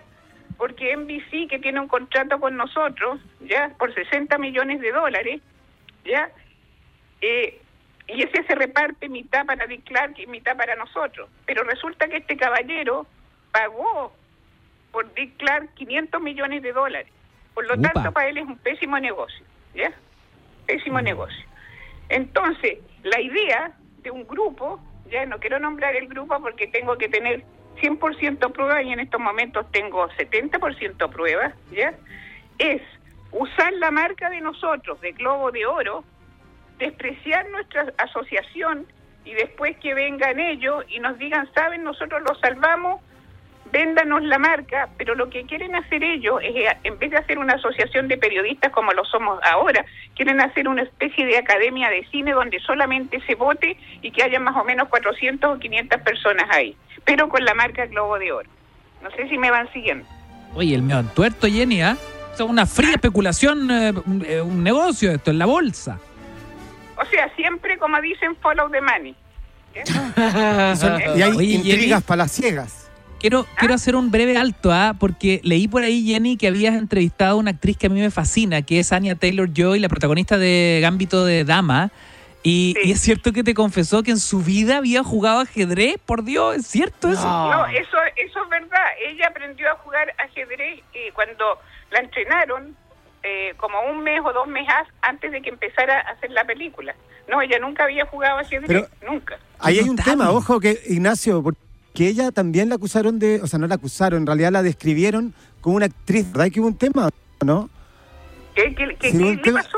[0.58, 3.74] Porque NBC, que tiene un contrato con nosotros, ¿ya?
[3.78, 5.42] Por 60 millones de dólares,
[6.04, 6.30] ¿ya?
[7.22, 7.62] Eh,
[8.08, 11.30] y ese se reparte mitad para Dick Clark y mitad para nosotros.
[11.46, 13.08] Pero resulta que este caballero
[13.52, 14.14] pagó
[14.92, 17.12] por Dick Clark 500 millones de dólares.
[17.54, 17.92] Por lo Upa.
[17.92, 19.92] tanto, para él es un pésimo negocio, ¿ya?
[20.68, 21.46] Pésimo negocio.
[22.10, 23.72] Entonces, la idea
[24.04, 24.80] de un grupo,
[25.10, 27.44] ya no quiero nombrar el grupo porque tengo que tener
[27.82, 31.94] 100% pruebas y en estos momentos tengo 70% pruebas, ¿ya?
[32.58, 32.82] Es
[33.32, 36.04] usar la marca de nosotros, de Globo de Oro,
[36.78, 38.86] despreciar nuestra asociación
[39.26, 43.02] y después que vengan ellos y nos digan, saben, nosotros los salvamos,
[43.80, 47.38] véndanos la marca, pero lo que quieren hacer ellos es, eh, en vez de hacer
[47.38, 52.06] una asociación de periodistas como lo somos ahora, quieren hacer una especie de academia de
[52.10, 56.46] cine donde solamente se vote y que haya más o menos 400 o 500 personas
[56.52, 56.74] ahí,
[57.04, 58.50] pero con la marca Globo de Oro.
[59.04, 60.06] No sé si me van siguiendo.
[60.54, 61.98] Oye, el mío tuerto, Jenny, ¿ah?
[62.34, 66.00] O sea, una fría especulación, eh, un, eh, un negocio esto, en la bolsa.
[66.98, 69.14] O sea, siempre como dicen, follow the money.
[69.76, 72.02] Y, son- y hay Oye, intrigas Jenny.
[72.08, 72.85] palaciegas.
[73.26, 74.94] Quiero, quiero hacer un breve alto, ¿ah?
[75.00, 78.12] porque leí por ahí, Jenny, que habías entrevistado a una actriz que a mí me
[78.12, 81.90] fascina, que es Anya Taylor Joy, la protagonista de Gambito de Dama.
[82.44, 86.24] Y, y es cierto que te confesó que en su vida había jugado ajedrez, por
[86.24, 87.24] Dios, ¿es cierto eso?
[87.24, 88.86] No, eso, eso es verdad.
[89.04, 91.58] Ella aprendió a jugar ajedrez eh, cuando
[91.90, 92.76] la entrenaron
[93.24, 94.72] eh, como un mes o dos meses
[95.02, 96.94] antes de que empezara a hacer la película.
[97.28, 99.40] No, ella nunca había jugado ajedrez, nunca.
[99.58, 101.65] Ahí hay un tema, ojo, que Ignacio, porque
[102.00, 105.78] ella también la acusaron de, o sea, no la acusaron, en realidad la describieron como
[105.78, 107.10] una actriz, ¿verdad que hubo un tema,
[107.44, 107.70] no?
[108.56, 109.78] ¿Qué, qué, qué- Sí, qué un le tema- pasó?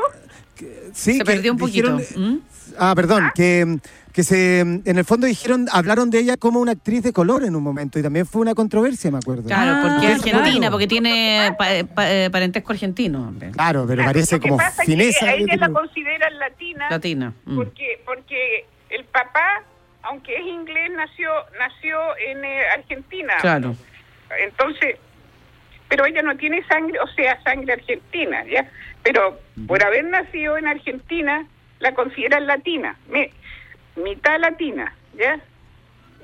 [0.92, 1.96] Sí, Se que perdió un poquito.
[1.96, 2.40] dijeron- ¿Mm?
[2.78, 3.78] Ah, perdón, que,
[4.12, 7.54] que se, en el fondo dijeron, hablaron de ella como una actriz de color en
[7.56, 9.44] un momento y también fue una controversia, me acuerdo.
[9.44, 10.38] Claro, Ah, porque es claro.
[10.40, 13.28] argentina, porque tiene pa- pa- eh, parentesco argentino.
[13.28, 13.50] hombre.
[13.52, 15.26] Claro, pero Claro, parece que como que fineza.
[15.26, 17.32] a ella la consideran latina Latina.
[17.46, 17.54] mm.
[17.56, 19.62] porque porque el papá,
[20.18, 23.34] aunque es inglés, nació nació en eh, Argentina.
[23.40, 23.74] Claro.
[24.44, 24.96] Entonces,
[25.88, 28.68] pero ella no tiene sangre, o sea, sangre argentina, ¿ya?
[29.04, 29.38] Pero
[29.68, 31.46] por haber nacido en Argentina,
[31.78, 33.30] la consideran latina, me-
[33.96, 35.38] mitad latina, ¿ya?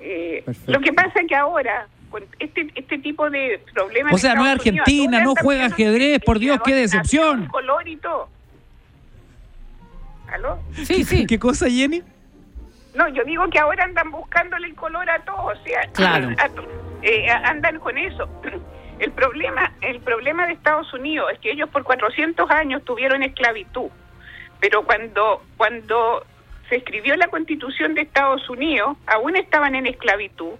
[0.01, 4.13] Eh, lo que pasa es que ahora, con este, este tipo de problemas...
[4.13, 7.47] O sea, no es Unidos, argentina, no juega ajedrez, por Dios, qué decepción.
[7.47, 8.29] color y todo.
[10.33, 10.59] ¿Aló?
[10.85, 11.27] Sí, sí.
[11.27, 12.03] ¿Qué cosa, Jenny?
[12.95, 16.29] No, yo digo que ahora andan buscándole el color a todo, o sea, Claro.
[16.39, 16.51] a-
[17.03, 18.29] eh, andan con eso.
[19.01, 23.91] El problema, el problema de Estados Unidos es que ellos por 400 años tuvieron esclavitud,
[24.61, 26.25] pero cuando cuando
[26.69, 30.53] se escribió la Constitución de Estados Unidos, aún estaban en esclavitud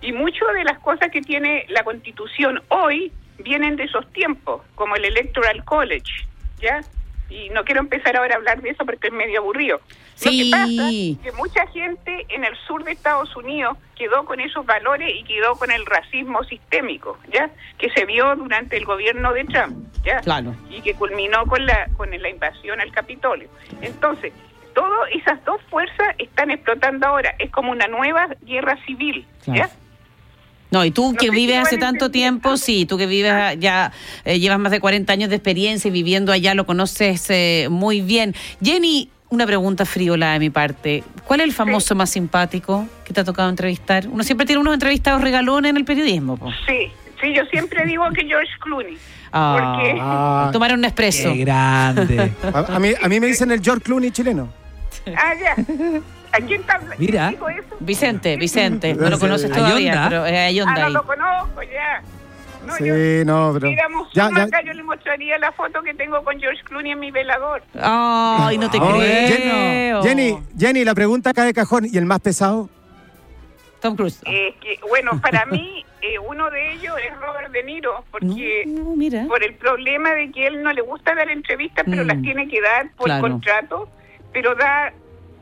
[0.00, 4.96] y muchas de las cosas que tiene la Constitución hoy vienen de esos tiempos, como
[4.96, 6.26] el Electoral College,
[6.60, 6.80] ¿ya?
[7.28, 9.82] Y no quiero empezar ahora a hablar de eso porque es medio aburrido.
[10.24, 10.50] Lo que Sí.
[10.50, 15.12] pasa es que mucha gente en el sur de Estados Unidos quedó con esos valores
[15.18, 17.50] y quedó con el racismo sistémico, ¿ya?
[17.78, 20.20] Que se vio durante el gobierno de Trump, ¿ya?
[20.20, 20.54] Claro.
[20.70, 23.48] Y que culminó con la con la invasión al Capitolio.
[23.80, 24.32] Entonces,
[24.74, 27.34] todas esas dos fuerzas están explotando ahora.
[27.38, 29.70] Es como una nueva guerra civil, ¿ya?
[30.70, 33.92] No, y tú No que vives hace tanto tiempo, sí, tú que vives a- ya,
[34.24, 38.00] eh, llevas más de 40 años de experiencia y viviendo allá lo conoces eh, muy
[38.00, 38.34] bien.
[38.62, 41.02] Jenny, una pregunta friola de mi parte.
[41.26, 44.06] ¿Cuál es el famoso más simpático que te ha tocado entrevistar?
[44.06, 46.36] Uno siempre tiene unos entrevistados regalones en el periodismo.
[46.36, 46.50] po.
[46.66, 48.98] Sí, sí, yo siempre digo que George Clooney.
[49.32, 51.32] Ah, Porque- Ah, Tomar un expreso.
[51.32, 52.32] Qué grande.
[52.52, 54.50] a, a mí, a mí me dicen el George Clooney chileno.
[55.16, 55.52] Ah, ya.
[56.32, 56.96] ¿A quién está hablando?
[56.98, 57.28] Mira.
[57.28, 57.76] ¿Quién dijo eso?
[57.80, 60.08] Vicente, Vicente, no lo conoces todavía, Ayonda.
[60.10, 60.92] pero es Ah, Ayonda no ahí.
[60.92, 62.02] lo conozco, ya.
[62.66, 63.68] No, Sí, yo, no, pero.
[64.14, 67.62] Ya, acá, yo le mostraría la foto que tengo con George Clooney en mi velador.
[67.80, 70.02] Ay, no te Oh, creo.
[70.02, 71.86] Jenny, Jenny, la pregunta acá de cajón.
[71.90, 72.68] ¿Y el más pesado?
[73.80, 74.20] Tom Cruise.
[74.26, 78.94] Eh, que, bueno, para mí, eh, uno de ellos es Robert De Niro, porque No,
[78.96, 79.24] mira.
[79.26, 82.06] por el problema de que él no le gusta dar entrevistas, pero Mm.
[82.06, 83.22] las tiene que dar por Claro.
[83.22, 83.88] contrato,
[84.32, 84.92] pero da,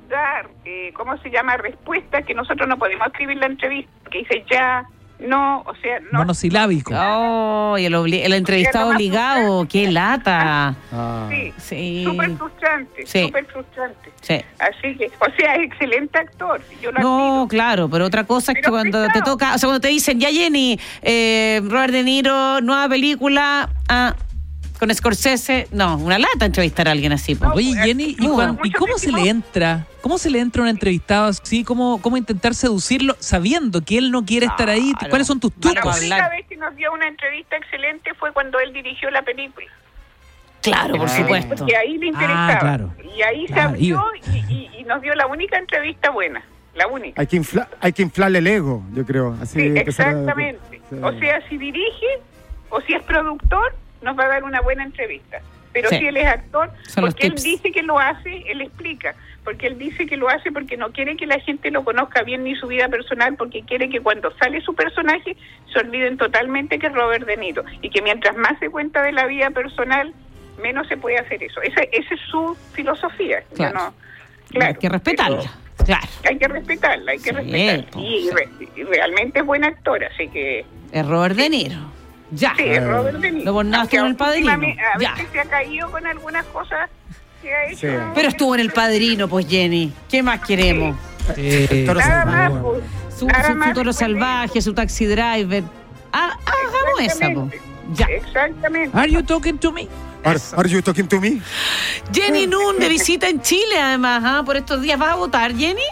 [0.08, 1.56] dar, eh, ¿cómo se llama?
[1.58, 4.84] Respuestas que nosotros no podemos escribir la entrevista, que dice ya,
[5.26, 6.18] no, o sea, no.
[6.20, 6.94] Monosilábico.
[6.96, 10.74] Oh, y el, obli- el entrevistado obligado, qué lata.
[10.92, 11.28] Ah.
[11.30, 12.04] Sí, Sí.
[12.04, 13.22] súper frustrante, Sí.
[13.26, 14.10] súper frustrante.
[14.20, 14.34] Sí.
[14.58, 16.60] Así que, o sea, es excelente actor.
[16.82, 17.48] Yo lo No, admiro.
[17.48, 20.28] claro, pero otra cosa es que cuando te toca, o sea, cuando te dicen, ya
[20.30, 24.14] Jenny, eh, Robert De Niro, nueva película, ah,
[24.81, 27.35] con Scorsese, no, una lata entrevistar a alguien así.
[27.35, 29.87] No, Oye, Jenny, ¿y, mucho cuan- ¿y cómo se le entra?
[30.01, 31.62] ¿Cómo se le entra a un entrevistado así?
[31.62, 34.93] ¿Cómo, ¿Cómo intentar seducirlo sabiendo que él no quiere estar ahí?
[34.95, 35.11] Claro.
[35.11, 35.97] ¿Cuáles son tus La trucos?
[36.03, 36.20] hablar.
[36.22, 39.66] única vez que nos dio una entrevista excelente fue cuando él dirigió la película.
[40.62, 41.16] Claro, por Ah.
[41.16, 41.55] supuesto.
[41.57, 42.49] Porque ahí le interesaba.
[42.55, 42.95] Ah, claro.
[43.16, 44.03] Y ahí se Claro, abrió
[44.33, 46.43] y, y- y nos dio la única entrevista buena.
[46.74, 47.20] La única.
[47.20, 49.37] Hay que, infla- hay que inflarle el ego, yo creo.
[49.43, 50.81] Así Sí, exactamente.
[51.03, 52.07] O sea, si dirige
[52.70, 55.40] o si es productor, nos va a dar una buena entrevista.
[55.72, 55.98] Pero Sí.
[55.98, 59.14] si él es actor, Son porque él dice que lo hace, él explica.
[59.44, 62.42] Porque él dice que lo hace porque no quiere que la gente lo conozca bien
[62.44, 65.36] ni su vida personal, porque quiere que cuando sale su personaje
[65.72, 67.62] se olviden totalmente que es Robert De Niro.
[67.82, 70.12] Y que mientras más se cuenta de la vida personal,
[70.61, 71.62] menos se puede hacer eso.
[71.62, 73.42] Esa, esa es su filosofía.
[73.55, 73.74] Claro.
[73.78, 73.94] no-
[74.51, 75.51] claro, Hay que respetarla.
[75.86, 77.86] Claro, hay que respetarla, hay que Sí, respetarla.
[77.92, 80.66] pues, Y, re- y realmente es buen actor, así que...
[80.92, 81.78] es Robert De Niro.
[82.33, 82.55] Ya.
[82.57, 83.45] Sí, Robert De Niro.
[83.47, 84.53] Lo bornaste en Aunque El Padrino.
[84.53, 85.12] A Ya.
[85.14, 86.89] veces se ha caído con algunas cosas
[87.43, 87.89] que ha hecho.
[87.89, 87.95] Sí.
[88.14, 89.93] Pero estuvo en El Padrino, pues Jenny.
[90.09, 90.97] ¿Qué más queremos?
[91.37, 92.62] Eh, Toro Nada más, salvaje.
[92.64, 95.62] pues, Su, nada su- su más toro de salvaje, su taxi driver.
[96.12, 97.49] Ah, ah, hagamos esa, po.
[97.51, 97.61] Exactamente.
[97.95, 98.07] Ya.
[98.07, 98.99] Exactamente.
[98.99, 99.89] ¿Are you talking to me?
[100.24, 101.41] Are, are you talking to me?
[102.12, 104.43] Jenny Nun de visita en Chile, además, ¿ah?
[104.45, 104.99] por estos días.
[104.99, 105.83] ¿Vas a votar, Jenny?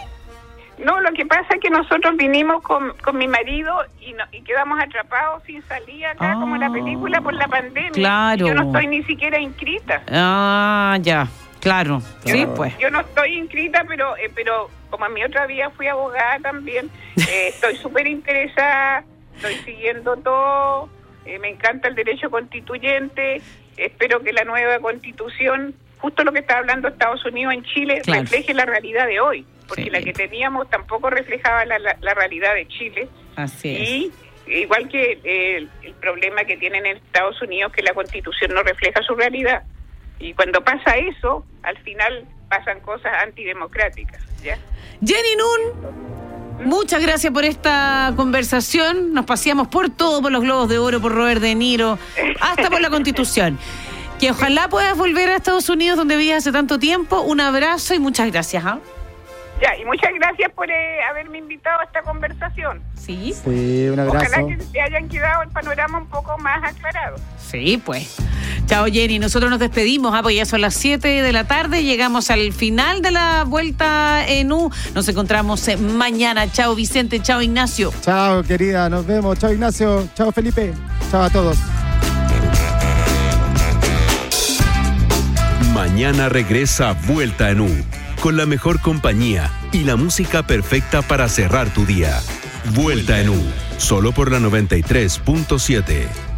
[0.83, 4.41] No, lo que pasa es que nosotros vinimos con, con mi marido y, no- y
[4.41, 7.91] quedamos atrapados sin salir acá, como en la película, por la pandemia.
[7.91, 8.47] claro.
[8.47, 10.01] Yo no estoy ni siquiera inscrita.
[10.09, 11.27] Ah, ya.
[11.59, 11.99] Claro.
[12.23, 12.53] Sí, Claro.
[12.55, 12.77] pues.
[12.79, 16.89] Yo no estoy inscrita, pero eh, pero como en mi otra vida fui abogada también,
[17.17, 19.03] eh, estoy súper interesada,
[19.35, 20.89] estoy siguiendo todo,
[21.25, 23.41] eh, me encanta el derecho constituyente,
[23.75, 28.21] espero que la nueva constitución, justo lo que está hablando Estados Unidos en Chile, Claro.
[28.21, 29.89] refleje la realidad de hoy, porque Sí.
[29.89, 33.07] la que teníamos tampoco reflejaba la, la- la realidad de Chile.
[33.37, 33.89] Así es.
[33.89, 34.11] Y
[34.61, 38.63] igual que eh, el, el problema que tienen en Estados Unidos, que la constitución no
[38.63, 39.63] refleja su realidad.
[40.19, 44.21] Y cuando pasa eso, al final pasan cosas antidemocráticas.
[44.43, 44.57] ¿ya?
[45.05, 49.13] Jenny Nun, muchas gracias por esta conversación.
[49.13, 51.97] Nos paseamos por todo, por los globos de oro, por Robert De Niro,
[52.41, 53.57] hasta por la Constitución.
[54.19, 57.21] Que ojalá puedas volver a Estados Unidos, donde vivías hace tanto tiempo.
[57.21, 58.65] Un abrazo y muchas gracias.
[58.65, 58.79] ¿ah?
[59.61, 62.81] Ya, y muchas gracias por eh, haberme invitado a esta conversación.
[62.95, 64.27] Sí, Sí, un abrazo.
[64.29, 67.17] Ojalá que te hayan quedado el panorama un poco más aclarado.
[67.49, 68.15] sí, pues.
[68.67, 69.17] Chao, Jenny.
[69.17, 71.83] Nosotros nos despedimos, ah, pues ya son las 7 de la tarde.
[71.83, 74.69] Llegamos al final de la vuelta en U.
[74.93, 76.51] Nos encontramos mañana.
[76.51, 77.19] Chao, Vicente.
[77.19, 77.91] Chao, Ignacio.
[78.01, 78.87] Chao, querida.
[78.89, 79.39] Nos vemos.
[79.39, 80.07] Chao, Ignacio.
[80.13, 80.73] Chao, Felipe.
[81.09, 81.57] Chao a todos.
[85.73, 87.69] Mañana regresa Vuelta en U,
[88.19, 92.19] con la mejor compañía y la música perfecta para cerrar tu día.
[92.73, 93.43] Vuelta en U,
[93.77, 96.28] solo por la 93.7.